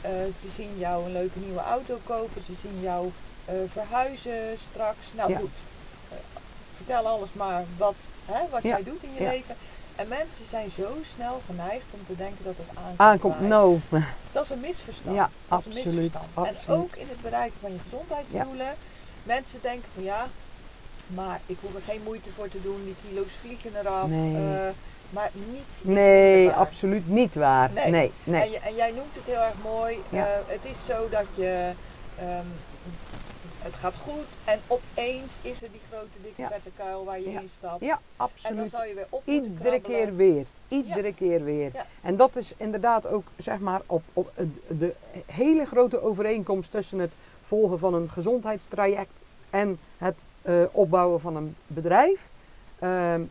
Eh, 0.03 0.11
ze 0.41 0.47
zien 0.55 0.77
jou 0.77 1.05
een 1.05 1.11
leuke 1.11 1.39
nieuwe 1.39 1.59
auto 1.61 1.99
kopen. 2.03 2.41
Ze 2.41 2.53
zien 2.61 2.79
jou 2.81 3.11
eh, 3.45 3.55
verhuizen 3.71 4.57
straks. 4.71 5.05
Nou 5.15 5.29
Ja. 5.31 5.37
goed, 5.37 5.49
eh, 6.09 6.17
vertel 6.75 7.07
alles 7.07 7.33
maar 7.33 7.63
wat, 7.77 7.95
hè, 8.25 8.39
wat 8.51 8.63
Ja. 8.63 8.69
jij 8.69 8.83
doet 8.83 9.03
in 9.03 9.13
je 9.13 9.23
Ja. 9.23 9.29
leven. 9.29 9.55
En 9.95 10.07
mensen 10.07 10.45
zijn 10.45 10.71
zo 10.71 10.87
snel 11.15 11.41
geneigd 11.45 11.85
om 11.91 11.99
te 12.05 12.15
denken 12.15 12.43
dat 12.43 12.53
het 12.57 12.77
aankomt. 12.97 13.39
No. 13.39 13.79
Dat 14.31 14.43
is 14.43 14.49
een 14.49 14.59
misverstand. 14.59 15.15
Ja, 15.15 15.29
dat 15.47 15.59
is 15.59 15.65
een 15.65 15.71
absoluut, 15.71 15.95
misverstand. 16.03 16.47
En 16.47 16.53
absoluut. 16.55 16.79
ook 16.79 16.95
in 16.95 17.07
het 17.09 17.21
bereiken 17.21 17.57
van 17.61 17.71
je 17.71 17.79
gezondheidsdoelen. 17.79 18.73
Mensen 19.23 19.59
denken 19.61 19.89
van 19.93 20.03
ja, 20.03 20.27
maar 21.07 21.39
ik 21.45 21.57
hoef 21.61 21.75
er 21.75 21.81
geen 21.87 22.01
moeite 22.03 22.29
voor 22.35 22.49
te 22.49 22.61
doen. 22.61 22.83
Die 22.83 22.95
kilo's 23.07 23.33
vliegen 23.33 23.75
eraf. 23.79 24.07
Nee. 24.07 24.71
Maar 25.13 25.29
niets 25.51 25.75
is 25.77 25.83
Nee, 25.83 26.45
waar. 26.47 26.55
absoluut 26.55 27.07
niet 27.09 27.35
waar. 27.35 27.71
Nee. 27.73 27.89
Nee, 27.91 28.11
nee. 28.23 28.55
En, 28.55 28.61
en 28.63 28.75
jij 28.75 28.91
noemt 28.91 29.15
het 29.15 29.25
heel 29.25 29.41
erg 29.41 29.61
mooi. 29.63 29.99
Ja. 30.09 30.25
Eh, 30.27 30.31
het 30.45 30.65
is 30.65 30.85
zo 30.85 31.09
dat 31.09 31.25
je. 31.35 31.71
ehm, 32.19 32.45
het 33.61 33.75
gaat 33.75 33.95
goed 34.03 34.25
en 34.43 34.59
opeens 34.67 35.37
is 35.41 35.61
er 35.61 35.71
die 35.71 35.81
grote 35.91 36.17
dikke 36.23 36.41
Ja. 36.41 36.47
vette 36.47 36.69
kuil 36.77 37.05
waar 37.05 37.19
je 37.19 37.31
Ja. 37.31 37.39
in 37.39 37.49
stapt. 37.49 37.81
Ja, 37.81 37.91
en 37.93 37.99
dan 38.17 38.27
absoluut. 38.27 38.69
zou 38.69 38.87
je 38.87 38.93
weer 38.93 39.05
op 39.09 39.21
Iedere 39.25 39.81
keer 39.81 40.15
weer. 40.15 40.45
Iedere 40.67 41.13
keer 41.13 41.43
weer. 41.43 41.71
En 42.01 42.15
dat 42.15 42.35
is 42.35 42.53
inderdaad 42.57 43.07
ook 43.07 43.27
zeg 43.37 43.59
maar 43.59 43.81
op, 43.85 44.03
op 44.13 44.31
de 44.67 44.93
hele 45.25 45.65
grote 45.65 46.01
overeenkomst 46.01 46.71
tussen 46.71 46.99
het 46.99 47.13
volgen 47.41 47.79
van 47.79 47.93
een 47.93 48.09
gezondheidstraject 48.09 49.23
en 49.49 49.79
het 49.97 50.25
eh, 50.41 50.63
opbouwen 50.71 51.19
van 51.19 51.35
een 51.35 51.55
bedrijf. 51.67 52.29
Ehm, 52.79 53.21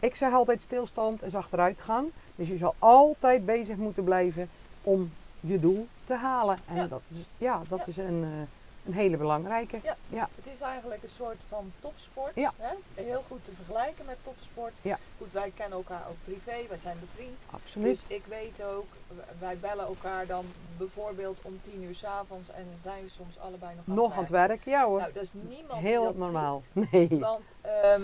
ik 0.00 0.14
zeg 0.14 0.32
altijd 0.32 0.60
stilstand 0.62 1.22
is 1.22 1.34
achteruitgang. 1.34 2.10
Dus 2.36 2.48
je 2.48 2.56
zal 2.56 2.74
altijd 2.78 3.46
bezig 3.46 3.76
moeten 3.76 4.04
blijven 4.04 4.48
om 4.82 5.12
je 5.40 5.60
doel 5.60 5.86
te 6.04 6.14
halen. 6.14 6.56
En 6.68 6.76
Ja. 6.76 6.86
dat 6.86 7.02
is, 7.08 7.28
ja, 7.38 7.62
dat 7.68 7.78
Ja. 7.78 7.86
is 7.86 7.96
een, 7.96 8.22
eh, 8.24 8.40
een 8.86 8.92
hele 8.94 9.16
belangrijke. 9.16 9.80
Ja. 9.82 9.96
Ja. 10.08 10.28
Het 10.34 10.54
is 10.54 10.60
eigenlijk 10.60 11.02
een 11.02 11.08
soort 11.16 11.36
van 11.48 11.72
topsport. 11.80 12.30
Ja. 12.34 12.52
Hè? 12.58 12.74
Heel 13.02 13.24
goed 13.28 13.44
te 13.44 13.52
vergelijken 13.52 14.04
met 14.04 14.16
topsport. 14.24 14.72
Ja. 14.82 14.98
Goed, 15.18 15.32
wij 15.32 15.52
kennen 15.56 15.78
elkaar 15.78 16.02
ook 16.08 16.16
privé, 16.24 16.68
wij 16.68 16.78
zijn 16.78 16.96
bevriend. 17.00 17.42
Absoluut. 17.50 18.06
Dus 18.08 18.16
ik 18.16 18.22
weet 18.28 18.62
ook, 18.62 18.86
wij 19.38 19.58
bellen 19.58 19.86
elkaar 19.86 20.26
dan 20.26 20.44
bijvoorbeeld 20.76 21.38
om 21.42 21.60
tien 21.62 21.82
uur 21.82 21.94
s'avonds 21.94 22.48
en 22.50 22.66
zijn 22.82 23.02
we 23.04 23.10
soms 23.10 23.38
allebei 23.38 23.74
nog 23.76 23.84
aan 23.88 23.94
Nog 23.94 24.12
aan 24.12 24.18
het 24.20 24.30
werk, 24.30 24.64
ja 24.64 24.84
hoor. 24.84 24.98
Nou, 25.00 25.12
dat 25.12 25.22
is 25.22 25.32
niemand 25.32 25.80
Heel 25.80 26.14
normaal. 26.16 26.62
ziet. 26.74 26.90
Nee. 26.92 27.08
Want 27.18 27.52
ehm, 27.60 28.02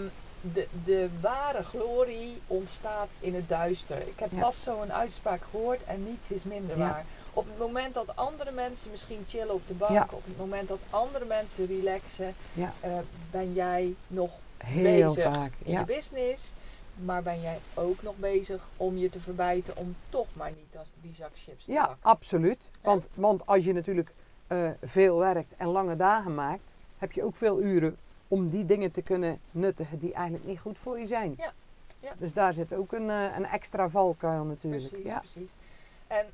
de, 0.53 0.67
de 0.85 1.09
ware 1.21 1.63
glorie 1.63 2.41
ontstaat 2.47 3.11
in 3.21 3.35
het 3.35 3.49
duister. 3.49 3.99
Ik 4.09 4.19
heb 4.19 4.31
Ja. 4.33 4.41
pas 4.41 4.63
zo'n 4.63 4.93
uitspraak 4.93 5.43
gehoord 5.51 5.85
en 5.85 6.05
niets 6.05 6.31
is 6.31 6.45
minder 6.45 6.79
Ja. 6.79 6.89
waar. 6.89 7.05
Op 7.33 7.45
het 7.47 7.59
moment 7.59 7.95
dat 7.95 8.17
andere 8.17 8.51
mensen 8.51 8.91
misschien 8.91 9.25
chillen 9.27 9.55
op 9.55 9.67
de 9.67 9.75
bank, 9.75 9.93
Ja. 9.93 10.07
op 10.11 10.25
het 10.25 10.39
moment 10.39 10.69
dat 10.69 10.81
andere 10.91 11.25
mensen 11.25 11.67
relaxen, 11.67 12.35
Ja. 12.53 12.73
eh, 12.81 12.99
ben 13.31 13.53
jij 13.53 13.95
nog 14.07 14.31
Heel 14.57 14.83
bezig 14.83 15.23
vaak. 15.33 15.53
in 15.63 15.73
Ja. 15.73 15.79
je 15.79 15.85
business. 15.87 16.53
Maar 17.05 17.23
ben 17.23 17.41
jij 17.41 17.59
ook 17.75 18.03
nog 18.03 18.15
bezig 18.17 18.63
om 18.77 18.97
je 18.97 19.11
te 19.11 19.21
verbijten 19.21 19.77
om 19.77 19.97
toch 20.09 20.27
maar 20.33 20.51
niet 20.51 20.65
die 21.01 21.15
zak 21.15 21.31
chips 21.35 21.65
te 21.65 21.73
Ja, 21.73 21.87
pakken? 21.87 21.99
absoluut. 22.03 22.71
Want, 22.83 23.09
want 23.15 23.47
als 23.47 23.65
je 23.65 23.73
natuurlijk 23.73 24.13
eh, 24.47 24.71
veel 24.83 25.19
werkt 25.19 25.55
en 25.57 25.67
lange 25.67 25.97
dagen 25.97 26.35
maakt, 26.35 26.73
heb 26.99 27.13
je 27.13 27.25
ook 27.25 27.37
veel 27.37 27.61
uren 27.61 27.97
om 28.28 28.49
die 28.50 28.64
dingen 28.64 28.90
te 28.90 29.02
kunnen 29.02 29.38
nuttigen 29.50 29.99
die 29.99 30.12
eigenlijk 30.12 30.47
niet 30.47 30.59
goed 30.61 30.78
voor 30.78 30.99
je 30.99 31.07
zijn. 31.07 31.35
Ja, 31.38 31.52
ja. 32.00 32.12
Dus 32.19 32.33
daar 32.33 32.52
zit 32.52 32.75
ook 32.75 32.93
een, 32.93 33.11
eh, 33.11 33.37
een 33.37 33.47
extra 33.47 33.88
valkuil 33.88 34.45
natuurlijk. 34.45 34.88
Precies, 34.88 35.07
ja. 35.07 35.19
precies. 35.19 35.52
En 36.07 36.26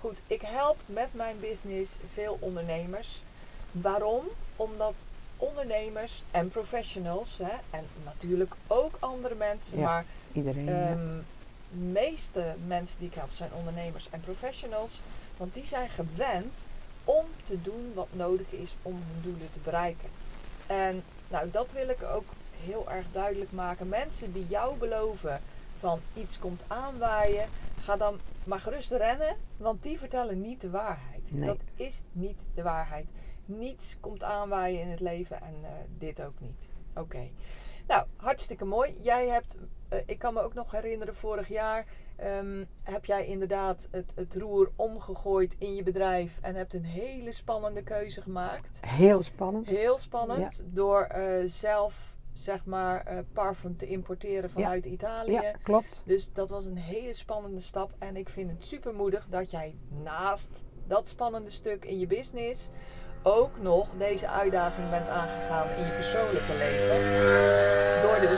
goed, 0.00 0.20
ik 0.26 0.40
help 0.40 0.76
met 0.86 1.08
mijn 1.14 1.36
business 1.40 1.96
veel 2.12 2.36
ondernemers. 2.40 3.22
Waarom? 3.70 4.24
Omdat 4.56 4.94
ondernemers 5.36 6.22
en 6.30 6.48
professionals, 6.48 7.38
hè, 7.38 7.52
en 7.70 7.84
natuurlijk 8.04 8.54
ook 8.66 8.94
andere 8.98 9.34
mensen, 9.34 9.78
Ja, 9.78 9.84
maar 9.84 10.04
Iedereen. 10.32 10.64
ja. 10.64 10.88
ehm 10.88 11.18
meeste 11.72 12.54
mensen 12.66 12.98
die 12.98 13.08
ik 13.08 13.14
help 13.14 13.32
zijn 13.32 13.50
ondernemers 13.52 14.08
en 14.10 14.20
professionals. 14.20 15.00
Want 15.36 15.54
die 15.54 15.66
zijn 15.66 15.88
gewend 15.88 16.66
om 17.04 17.24
te 17.44 17.62
doen 17.62 17.92
wat 17.94 18.08
nodig 18.10 18.52
is 18.52 18.74
om 18.82 18.92
hun 18.92 19.22
doelen 19.22 19.50
te 19.52 19.58
bereiken. 19.58 20.08
En 20.66 21.02
nou, 21.32 21.50
dat 21.50 21.72
wil 21.72 21.88
ik 21.88 22.02
ook 22.02 22.24
heel 22.64 22.90
erg 22.90 23.06
duidelijk 23.10 23.52
maken. 23.52 23.88
Mensen 23.88 24.32
die 24.32 24.46
jou 24.48 24.76
beloven 24.76 25.40
van 25.78 26.00
iets 26.14 26.38
komt 26.38 26.64
aanwaaien, 26.66 27.48
ga 27.80 27.96
dan 27.96 28.18
maar 28.44 28.60
gerust 28.60 28.90
rennen, 28.90 29.36
want 29.56 29.82
die 29.82 29.98
vertellen 29.98 30.40
niet 30.40 30.60
de 30.60 30.70
waarheid. 30.70 31.32
Nee. 31.32 31.46
Dat 31.46 31.58
is 31.74 32.04
niet 32.12 32.46
de 32.54 32.62
waarheid. 32.62 33.06
Niets 33.44 33.96
komt 34.00 34.22
aanwaaien 34.22 34.80
in 34.80 34.88
het 34.88 35.00
leven 35.00 35.36
en 35.36 35.54
eh, 35.62 35.70
dit 35.98 36.22
ook 36.22 36.40
niet. 36.40 36.70
Oké. 36.94 37.28
Nou, 37.86 38.06
hartstikke 38.16 38.64
mooi. 38.64 38.94
Jij 38.98 39.28
hebt, 39.28 39.58
eh, 39.88 39.98
ik 40.06 40.18
kan 40.18 40.34
me 40.34 40.40
ook 40.40 40.54
nog 40.54 40.70
herinneren, 40.70 41.14
vorig 41.14 41.48
jaar 41.48 41.86
ehm, 42.16 42.64
heb 42.82 43.04
jij 43.04 43.26
inderdaad 43.26 43.88
het, 43.90 44.12
het 44.14 44.36
roer 44.36 44.70
omgegooid 44.76 45.56
in 45.58 45.74
je 45.74 45.82
bedrijf 45.82 46.38
en 46.42 46.54
hebt 46.54 46.74
een 46.74 46.84
hele 46.84 47.32
spannende 47.32 47.82
keuze 47.82 48.20
gemaakt. 48.22 48.80
Heel 48.86 49.22
spannend. 49.22 49.70
Heel 49.70 49.98
spannend. 49.98 50.64
Door 50.66 51.02
eh, 51.02 51.46
zelf, 51.46 52.16
zeg 52.32 52.64
maar, 52.64 53.06
eh, 53.06 53.18
parfum 53.32 53.76
te 53.76 53.86
importeren 53.86 54.50
vanuit 54.50 54.86
Italië. 54.86 55.32
Ja, 55.32 55.52
klopt. 55.62 56.02
Dus 56.06 56.32
dat 56.32 56.50
was 56.50 56.64
een 56.64 56.76
hele 56.76 57.12
spannende 57.12 57.60
stap. 57.60 57.92
En 57.98 58.16
ik 58.16 58.28
vind 58.28 58.50
het 58.50 58.64
super 58.64 58.94
moedig 58.94 59.26
dat 59.28 59.50
jij 59.50 59.76
naast 60.02 60.64
dat 60.86 61.08
spannende 61.08 61.50
stuk 61.50 61.84
in 61.84 61.98
je 61.98 62.06
business 62.06 62.70
ook 63.22 63.60
nog 63.60 63.88
deze 63.98 64.28
uitdaging 64.28 64.90
bent 64.90 65.08
aangegaan 65.08 65.68
in 65.68 65.84
je 65.84 65.92
persoonlijke 65.92 66.56
leven. 66.58 67.51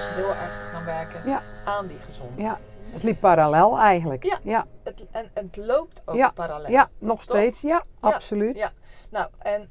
Dus 0.06 0.14
heel 0.14 0.34
erg 0.34 0.58
te 0.60 0.64
gaan 0.66 0.84
werken 0.84 1.28
Ja. 1.30 1.42
aan 1.64 1.86
die 1.86 1.98
gezondheid. 1.98 2.40
Ja. 2.40 2.58
Het 2.92 3.02
liep 3.02 3.20
parallel 3.20 3.78
eigenlijk. 3.78 4.24
Ja. 4.24 4.38
ja, 4.42 4.66
Het, 4.82 5.06
en, 5.10 5.30
en 5.34 5.46
het 5.46 5.56
loopt 5.56 6.02
ook 6.04 6.16
Ja. 6.16 6.30
parallel. 6.30 6.70
ja, 6.70 6.90
nog 6.98 7.22
steeds. 7.22 7.60
Ja, 7.60 7.84
absoluut. 8.00 8.56
ja. 8.56 8.70
Nou, 9.10 9.28
en 9.38 9.70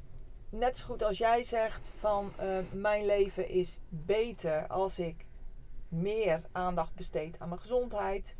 net 0.50 0.78
zo 0.78 0.86
goed 0.86 1.02
als 1.02 1.18
jij 1.18 1.42
zegt 1.42 1.90
van 1.98 2.32
eh, 2.36 2.46
mijn 2.72 3.06
leven 3.06 3.48
is 3.48 3.80
beter 3.88 4.66
als 4.66 4.98
ik 4.98 5.24
meer 5.88 6.40
aandacht 6.52 6.94
besteed 6.94 7.38
aan 7.38 7.48
mijn 7.48 7.60
gezondheid. 7.60 8.36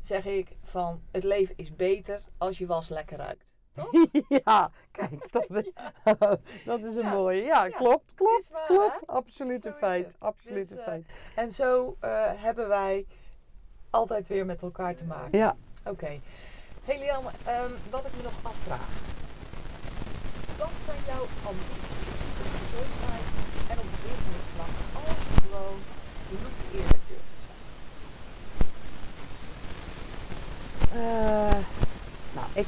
zeg 0.00 0.24
ik 0.26 0.56
van 0.62 1.02
het 1.10 1.24
leven 1.24 1.56
is 1.56 1.76
beter 1.76 2.22
als 2.38 2.58
je 2.58 2.66
was 2.66 2.88
lekker 2.88 3.16
ruikt. 3.18 3.44
ja, 4.44 4.70
kijk, 4.90 5.32
dat, 5.32 5.50
is- 5.64 5.70
dat 6.64 6.80
is 6.80 6.94
een 6.96 7.02
Ja, 7.02 7.10
mooie. 7.12 7.42
Ja, 7.42 7.64
ja. 7.64 7.76
klopt, 7.76 8.14
klopt, 8.14 8.48
waar, 8.50 8.66
klopt. 8.66 9.06
is 9.06 9.72
feit. 9.78 10.16
Absoluut 10.18 10.68
Dus, 10.68 10.78
eh, 10.78 10.84
feit. 10.84 11.06
En 11.34 11.52
zo 11.52 11.96
eh, 12.00 12.30
hebben 12.36 12.68
wij 12.68 13.06
altijd 13.90 14.28
weer 14.28 14.46
met 14.46 14.62
elkaar 14.62 14.94
te 14.94 15.04
maken. 15.04 15.38
Ja, 15.38 15.56
Oké. 15.84 16.20
Hey 16.84 16.98
Lianne, 16.98 17.30
ehm, 17.44 17.70
wat 17.90 18.04
ik 18.06 18.12
me 18.16 18.22
nog 18.22 18.32
afvraag. 18.42 18.88
Wat 20.58 20.70
zijn 20.84 20.98
jouw 21.06 21.26
ambities 21.46 21.96
op 22.40 22.46
gezondheid 22.60 23.26
en 23.70 23.78
op 23.78 23.86
businessvlak 24.02 24.74
als 24.94 25.16
je 25.18 25.40
gewoon 25.42 25.78
bloed 26.28 26.80
eerlijk 26.80 27.02
durft 27.08 27.30
te 27.34 27.40
zijn? 27.46 27.58
Eh, 30.92 31.56
nou, 32.34 32.46
ik, 32.52 32.66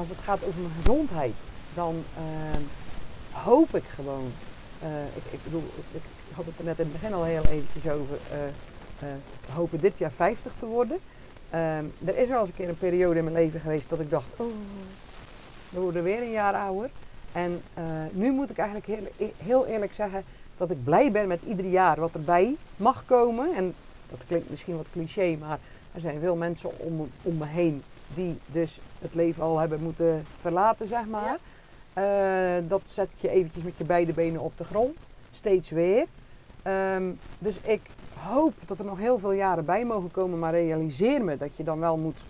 als 0.00 0.08
het 0.08 0.18
gaat 0.24 0.44
over 0.44 0.60
mijn 0.60 0.72
gezondheid, 0.82 1.34
dan 1.74 2.04
eh, 2.16 2.60
hoop 3.42 3.74
ik 3.74 3.84
gewoon. 3.94 4.32
eh, 4.82 4.88
ik, 5.16 5.22
ik 5.30 5.42
bedoel, 5.44 5.64
ik, 5.92 6.00
had 6.34 6.46
het 6.46 6.58
er 6.58 6.64
net 6.64 6.78
in 6.78 6.84
het 6.84 6.92
begin 6.92 7.12
al 7.14 7.24
heel 7.24 7.42
eventjes 7.44 7.92
over. 7.92 8.16
eh, 8.30 8.38
hopen 9.54 9.80
dit 9.80 9.98
jaar 9.98 10.12
50 10.12 10.52
te 10.58 10.66
worden. 10.66 10.98
Ehm, 11.50 11.84
er 12.04 12.16
is 12.18 12.28
wel 12.28 12.40
eens 12.40 12.48
een 12.48 12.54
keer 12.54 12.68
een 12.68 12.78
periode 12.78 13.18
in 13.18 13.24
mijn 13.24 13.36
leven 13.36 13.60
geweest 13.60 13.88
dat 13.88 14.00
ik 14.00 14.10
dacht, 14.10 14.26
oh, 14.36 14.46
we 15.68 15.80
worden 15.80 16.02
weer 16.02 16.22
een 16.22 16.30
jaar 16.30 16.54
ouder. 16.54 16.90
En 17.32 17.62
nu 18.12 18.32
moet 18.32 18.50
ik 18.50 18.56
eigenlijk 18.58 18.86
heel, 18.86 19.06
e- 19.16 19.32
heel 19.44 19.66
eerlijk 19.66 19.92
zeggen 19.92 20.24
dat 20.56 20.70
ik 20.70 20.84
blij 20.84 21.10
ben 21.12 21.28
met 21.28 21.42
ieder 21.42 21.66
jaar 21.66 22.00
wat 22.00 22.14
erbij 22.14 22.56
mag 22.76 23.04
komen. 23.04 23.54
En 23.56 23.74
dat 24.10 24.18
klinkt 24.26 24.50
misschien 24.50 24.76
wat 24.76 24.86
cliché, 24.92 25.36
maar 25.40 25.58
er 25.92 26.00
zijn 26.00 26.20
veel 26.20 26.36
mensen 26.36 26.78
om, 26.78 27.10
om 27.22 27.36
me 27.36 27.46
heen 27.46 27.82
die 28.14 28.38
dus 28.46 28.80
het 28.98 29.14
leven 29.14 29.42
al 29.42 29.58
hebben 29.58 29.82
moeten 29.82 30.24
verlaten, 30.40 30.86
zeg 30.86 31.06
maar. 31.06 31.38
Eh, 31.92 32.68
dat 32.68 32.82
zet 32.84 33.20
je 33.20 33.28
eventjes 33.28 33.62
met 33.62 33.76
je 33.76 33.84
beide 33.84 34.12
benen 34.12 34.40
op 34.40 34.56
de 34.56 34.64
grond, 34.64 34.96
steeds 35.30 35.70
weer. 35.70 36.06
Ehm, 36.62 37.10
dus 37.38 37.60
ik 37.60 37.80
hoop 38.18 38.54
dat 38.66 38.78
er 38.78 38.84
nog 38.84 38.98
heel 38.98 39.18
veel 39.18 39.32
jaren 39.32 39.64
bij 39.64 39.84
mogen 39.84 40.10
komen, 40.10 40.38
maar 40.38 40.52
realiseer 40.52 41.24
me 41.24 41.36
dat 41.36 41.56
je 41.56 41.64
dan 41.64 41.78
wel 41.78 41.96
moet 41.96 42.24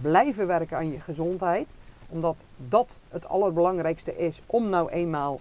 blijven 0.00 0.46
werken 0.46 0.76
aan 0.76 0.92
je 0.92 1.00
gezondheid. 1.00 1.68
Omdat 2.08 2.44
dat 2.56 2.98
het 3.08 3.28
allerbelangrijkste 3.28 4.16
is 4.16 4.40
om 4.46 4.68
nou 4.68 4.90
eenmaal 4.90 5.40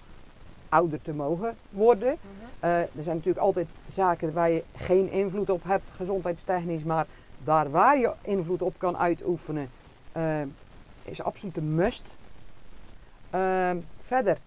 ouder 0.69 1.01
te 1.01 1.13
mogen 1.13 1.55
worden. 1.69 2.17
Eh, 2.59 2.79
er 2.79 2.89
zijn 2.99 3.15
natuurlijk 3.15 3.45
altijd 3.45 3.67
zaken 3.87 4.33
waar 4.33 4.49
je 4.49 4.63
geen 4.75 5.11
invloed 5.11 5.49
op 5.49 5.63
hebt, 5.63 5.89
gezondheidstechnisch, 5.89 6.83
maar 6.83 7.07
daar 7.43 7.71
waar 7.71 7.99
je 7.99 8.11
invloed 8.21 8.61
op 8.61 8.73
kan 8.77 8.97
uitoefenen, 8.97 9.69
eh, 10.11 10.41
is 11.03 11.21
absoluut 11.21 11.57
een 11.57 11.75
must. 11.75 12.03
Ehm, 13.29 13.77
verder, 14.01 14.37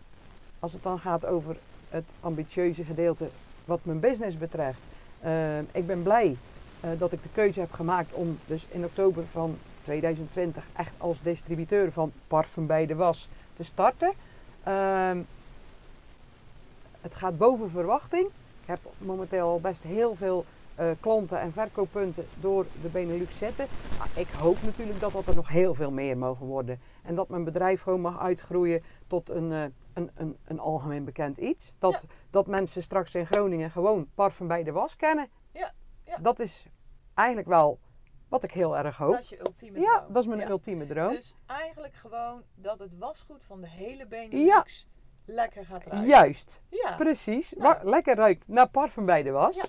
als 0.59 0.73
het 0.73 0.83
dan 0.83 0.99
gaat 0.99 1.27
over 1.27 1.57
het 1.89 2.13
ambitieuze 2.21 2.85
gedeelte 2.85 3.29
wat 3.65 3.81
mijn 3.83 4.01
business 4.01 4.39
betreft, 4.39 4.81
eh, 5.21 5.59
ik 5.59 5.87
ben 5.87 6.03
blij 6.03 6.37
eh, 6.81 6.91
dat 6.99 7.13
ik 7.13 7.23
de 7.23 7.29
keuze 7.33 7.61
heb 7.61 7.73
gemaakt 7.73 8.13
om 8.13 8.39
dus 8.47 8.67
in 8.71 8.85
oktober 8.85 9.25
van 9.31 9.59
2020 9.83 10.65
echt 10.77 10.93
als 10.99 11.21
distributeur 11.21 11.93
van 11.93 12.13
Parfum 12.27 12.67
bij 12.67 12.87
de 12.87 12.95
Was 12.95 13.29
te 13.55 13.63
starten. 13.63 14.13
Ehm, 14.63 15.19
het 17.01 17.15
gaat 17.15 17.39
boven 17.39 17.71
verwachting. 17.71 18.27
Ik 18.61 18.69
heb 18.69 18.79
momenteel 18.99 19.49
al 19.49 19.61
best 19.61 19.83
heel 19.83 20.15
veel 20.15 20.45
eh, 20.75 20.91
klanten 21.01 21.41
en 21.41 21.53
verkooppunten 21.53 22.27
door 22.41 22.67
de 22.83 22.89
Benelux 22.89 23.39
zitten. 23.39 23.67
Maar 23.99 24.09
ik 24.15 24.29
hoop 24.29 24.63
natuurlijk 24.63 25.01
dat 25.01 25.13
dat 25.13 25.27
er 25.27 25.35
nog 25.35 25.49
heel 25.49 25.75
veel 25.75 25.91
meer 25.91 26.19
mogen 26.19 26.47
worden. 26.47 26.81
En 27.03 27.15
dat 27.15 27.29
mijn 27.29 27.45
bedrijf 27.45 27.83
gewoon 27.83 28.01
mag 28.01 28.19
uitgroeien 28.21 28.83
tot 29.07 29.31
een, 29.31 29.53
eh, 29.53 29.63
een, 29.93 30.11
een, 30.15 30.37
een 30.45 30.59
algemeen 30.59 31.05
bekend 31.05 31.39
iets. 31.39 31.73
Dat, 31.79 32.05
dat 32.31 32.47
mensen 32.47 32.83
straks 32.83 33.15
in 33.15 33.27
Groningen 33.27 33.71
gewoon 33.71 34.09
parfum 34.15 34.47
bij 34.47 34.63
de 34.63 34.73
was 34.73 34.97
kennen. 34.97 35.29
Ja, 35.53 35.73
ja. 36.05 36.17
Dat 36.21 36.41
is 36.41 36.67
eigenlijk 37.15 37.49
wel 37.49 37.79
wat 38.29 38.43
ik 38.43 38.51
heel 38.51 38.77
erg 38.77 38.97
hoop. 38.97 39.11
Dat 39.13 39.21
is 39.21 39.29
je 39.29 39.39
ultieme 39.39 39.81
Ja, 39.81 39.97
droom. 39.99 40.13
dat 40.13 40.23
is 40.23 40.29
mijn 40.29 40.41
Ja. 40.41 40.49
ultieme 40.49 40.87
droom. 40.87 41.13
Dus 41.13 41.35
eigenlijk 41.47 41.95
gewoon 41.95 42.43
dat 42.55 42.79
het 42.79 42.99
wasgoed 42.99 43.45
van 43.45 43.61
de 43.61 43.69
hele 43.69 44.07
Benelux 44.07 44.87
lekker 45.25 45.65
gaat 45.65 45.87
ruiken. 45.87 46.09
Juist, 46.11 46.61
Ja. 46.69 46.95
precies. 46.97 47.53
Nou. 47.53 47.77
Lekker 47.89 48.17
ruikt 48.17 48.49
naar 48.49 48.69
parfum 48.69 49.07
bij 49.07 49.23
de 49.23 49.31
was. 49.31 49.61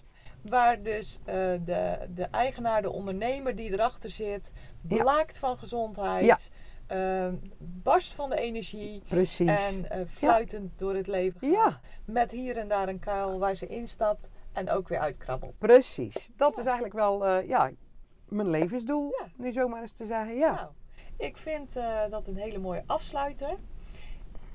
Waar 0.50 0.82
dus 0.82 1.20
eh, 1.26 1.36
de, 1.66 1.98
de 2.14 2.24
eigenaar, 2.24 2.82
de 2.82 2.92
ondernemer 2.92 3.56
die 3.56 3.72
erachter 3.72 4.10
zit, 4.10 4.52
Ja. 4.88 4.98
blaakt 4.98 5.38
van 5.38 5.58
gezondheid, 5.58 6.52
eh, 6.88 7.28
barst 7.60 8.14
van 8.14 8.30
de 8.30 8.36
energie 8.40 9.02
Precies. 9.08 9.68
en 9.68 9.90
eh, 9.90 10.02
fluitend 10.08 10.80
door 10.80 10.96
het 10.96 11.08
leven 11.08 11.40
gaat. 11.40 11.50
Ja. 11.52 11.80
Met 12.06 12.32
hier 12.32 12.58
en 12.58 12.68
daar 12.68 12.88
een 12.88 13.00
kuil 13.00 13.40
waar 13.40 13.56
ze 13.56 13.68
instapt 13.68 14.30
en 14.54 14.70
ook 14.70 14.88
weer 14.88 15.00
uitkrabbelt. 15.00 15.60
Precies. 15.60 16.30
Dat 16.36 16.54
Ja. 16.56 16.60
is 16.60 16.66
eigenlijk 16.66 16.96
wel 16.96 17.26
eh, 17.26 17.48
ja, 17.48 17.72
mijn 18.28 18.50
levensdoel, 18.50 19.10
Ja. 19.20 19.28
nu 19.38 19.52
zomaar 19.52 19.82
eens 19.82 19.92
te 19.94 20.06
zeggen. 20.06 20.36
Ja. 20.36 20.54
Nou, 20.54 20.70
ik 21.18 21.38
vind 21.38 21.74
dat 22.10 22.28
een 22.28 22.38
hele 22.38 22.58
mooie 22.60 22.84
afsluiter. 22.86 23.56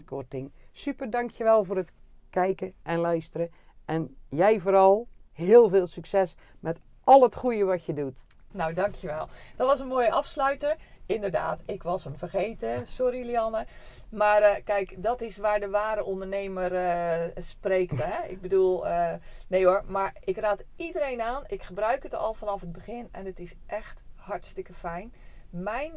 10% 0.00 0.04
korting. 0.04 0.52
Super, 0.72 1.10
dankjewel 1.10 1.64
voor 1.64 1.76
het 1.76 1.92
kijken 2.30 2.74
en 2.82 2.98
luisteren. 2.98 3.50
En 3.84 4.16
jij 4.28 4.60
vooral 4.60 5.08
heel 5.32 5.68
veel 5.68 5.86
succes 5.86 6.34
met 6.60 6.80
al 7.04 7.22
het 7.22 7.36
goede 7.36 7.64
wat 7.64 7.84
je 7.84 7.94
doet. 7.94 8.24
Nou, 8.52 8.74
dankjewel. 8.74 9.28
Dat 9.56 9.66
was 9.66 9.80
een 9.80 9.86
mooie 9.86 10.12
afsluiter. 10.12 10.76
Inderdaad, 11.06 11.62
ik 11.66 11.82
was 11.82 12.04
hem 12.04 12.16
vergeten. 12.16 12.86
Sorry, 12.86 13.24
Lianne. 13.24 13.66
Maar 14.08 14.42
eh, 14.42 14.64
kijk, 14.64 15.02
dat 15.02 15.20
is 15.20 15.36
waar 15.36 15.60
de 15.60 15.68
ware 15.68 16.04
ondernemer 16.04 16.74
eh, 16.74 17.30
spreekt. 17.34 18.02
Hè? 18.02 18.28
Ik 18.28 18.40
bedoel, 18.40 18.86
eh, 18.86 19.14
nee 19.48 19.66
hoor, 19.66 19.84
maar 19.86 20.16
ik 20.24 20.38
raad 20.38 20.64
iedereen 20.76 21.20
aan. 21.20 21.44
Ik 21.46 21.62
gebruik 21.62 22.02
het 22.02 22.14
al 22.14 22.34
vanaf 22.34 22.60
het 22.60 22.72
begin 22.72 23.08
en 23.12 23.26
het 23.26 23.40
is 23.40 23.54
echt 23.66 24.04
hartstikke 24.14 24.74
fijn. 24.74 25.12
Mijn 25.50 25.92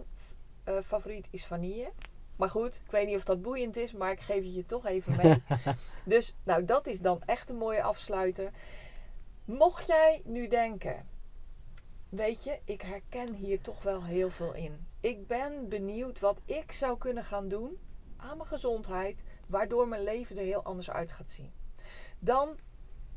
favoriet 0.84 1.28
is 1.30 1.46
vanille. 1.46 1.92
Maar 2.36 2.50
goed, 2.50 2.82
ik 2.86 2.92
weet 2.92 3.08
niet 3.08 3.16
of 3.16 3.24
dat 3.24 3.42
boeiend 3.42 3.78
is, 3.78 3.94
maar 3.94 4.12
ik 4.12 4.20
geef 4.20 4.44
het 4.44 4.56
je 4.56 4.66
toch 4.66 4.86
even 4.86 5.16
mee. 5.16 5.44
dus, 6.16 6.36
nou, 6.44 6.66
dat 6.66 6.88
is 6.88 7.02
dan 7.02 7.22
echt 7.26 7.50
een 7.50 7.58
mooie 7.58 7.84
afsluiter. 7.84 8.52
Mocht 9.46 9.88
jij 9.88 10.22
nu 10.26 10.48
denken, 10.48 11.06
weet 12.10 12.44
je, 12.44 12.60
ik 12.66 12.82
herken 12.82 13.34
hier 13.34 13.62
toch 13.62 13.84
wel 13.84 14.04
heel 14.04 14.30
veel 14.30 14.54
in. 14.54 14.88
Ik 15.02 15.28
ben 15.28 15.70
benieuwd 15.70 16.20
wat 16.20 16.42
ik 16.46 16.72
zou 16.72 16.98
kunnen 16.98 17.24
gaan 17.24 17.48
doen 17.48 17.80
aan 18.18 18.38
mijn 18.38 18.50
gezondheid, 18.50 19.24
waardoor 19.48 19.88
mijn 19.88 20.04
leven 20.04 20.38
er 20.38 20.44
heel 20.44 20.64
anders 20.64 20.92
uit 20.92 21.12
gaat 21.12 21.30
zien. 21.30 21.52
Dan 22.20 22.58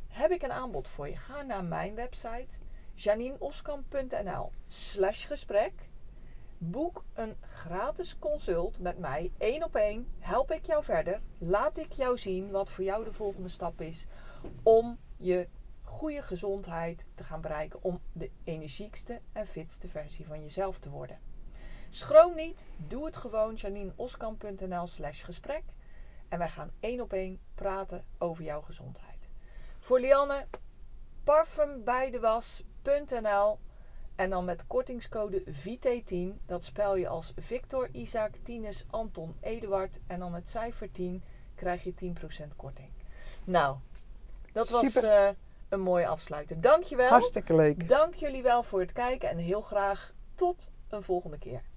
heb 0.09 0.31
ik 0.31 0.43
een 0.43 0.53
aanbod 0.53 0.89
voor 0.89 1.09
je. 1.09 1.17
Ga 1.17 1.43
naar 1.43 1.65
mijn 1.65 1.95
website 1.95 2.59
janineoskamp.nl 2.95 4.51
slash 4.67 5.27
gesprek. 5.27 5.73
Boek 6.59 7.05
een 7.13 7.37
gratis 7.41 8.19
consult 8.19 8.81
met 8.81 8.99
mij, 8.99 9.33
één 9.39 9.65
op 9.65 9.77
één. 9.77 10.09
Help 10.19 10.51
ik 10.51 10.65
jou 10.65 10.85
verder. 10.85 11.21
Laat 11.39 11.79
ik 11.79 11.93
jou 11.93 12.19
zien 12.19 12.51
wat 12.51 12.71
voor 12.71 12.85
jou 12.85 13.05
de 13.05 13.13
volgende 13.13 13.49
stap 13.49 13.81
is 13.81 14.07
om 14.63 14.99
je 15.17 15.49
goede 15.83 16.23
gezondheid 16.23 17.07
te 17.15 17.25
gaan 17.25 17.41
bereiken. 17.41 17.83
Om 17.83 18.01
de 18.13 18.31
energiekste 18.45 19.21
en 19.33 19.47
fitste 19.47 19.89
versie 19.89 20.27
van 20.27 20.43
jezelf 20.43 20.79
te 20.79 20.91
worden. 20.91 21.32
Schroom 21.95 22.35
niet, 22.35 22.67
doe 22.77 23.05
het 23.05 23.17
gewoon. 23.17 23.55
janineoskamp.nl 23.55 24.87
slash 24.87 25.25
gesprek. 25.25 25.63
En 26.29 26.39
wij 26.39 26.49
gaan 26.49 26.71
één 26.81 27.01
op 27.01 27.13
één 27.13 27.41
praten 27.55 28.05
over 28.19 28.45
jouw 28.45 28.61
gezondheid. 28.61 29.29
Voor 29.79 30.01
Lianne, 30.01 30.47
parfumbijdewas.nl 31.25 33.59
en 34.17 34.31
dan 34.31 34.45
met 34.45 34.67
kortingscode 34.67 35.43
VT10. 35.43 36.45
Dat 36.47 36.65
spel 36.65 36.97
je 36.97 37.09
als 37.09 37.33
Victor, 37.37 37.89
Isaac, 37.93 38.35
Tinus, 38.43 38.87
Anton, 38.91 39.37
Eduard 39.41 39.99
en 40.07 40.19
dan 40.19 40.35
het 40.35 40.49
cijfer 40.49 40.93
10 40.93 41.23
krijg 41.55 41.85
je 41.85 41.95
10% 41.95 41.97
korting. 42.57 42.91
Nou, 43.45 43.77
dat 44.53 44.69
was 44.69 44.95
eh, 44.95 45.29
een 45.69 45.81
mooie 45.81 46.07
afsluiter. 46.07 46.61
Dankjewel. 46.61 47.09
Hartstikke 47.09 47.55
leuk. 47.55 47.89
Dank 47.89 48.15
jullie 48.15 48.43
wel 48.43 48.63
voor 48.63 48.81
het 48.81 48.93
kijken 48.93 49.29
en 49.29 49.39
heel 49.39 49.63
graag 49.63 50.15
tot 50.35 50.71
een 50.89 51.03
volgende 51.03 51.39
keer. 51.39 51.71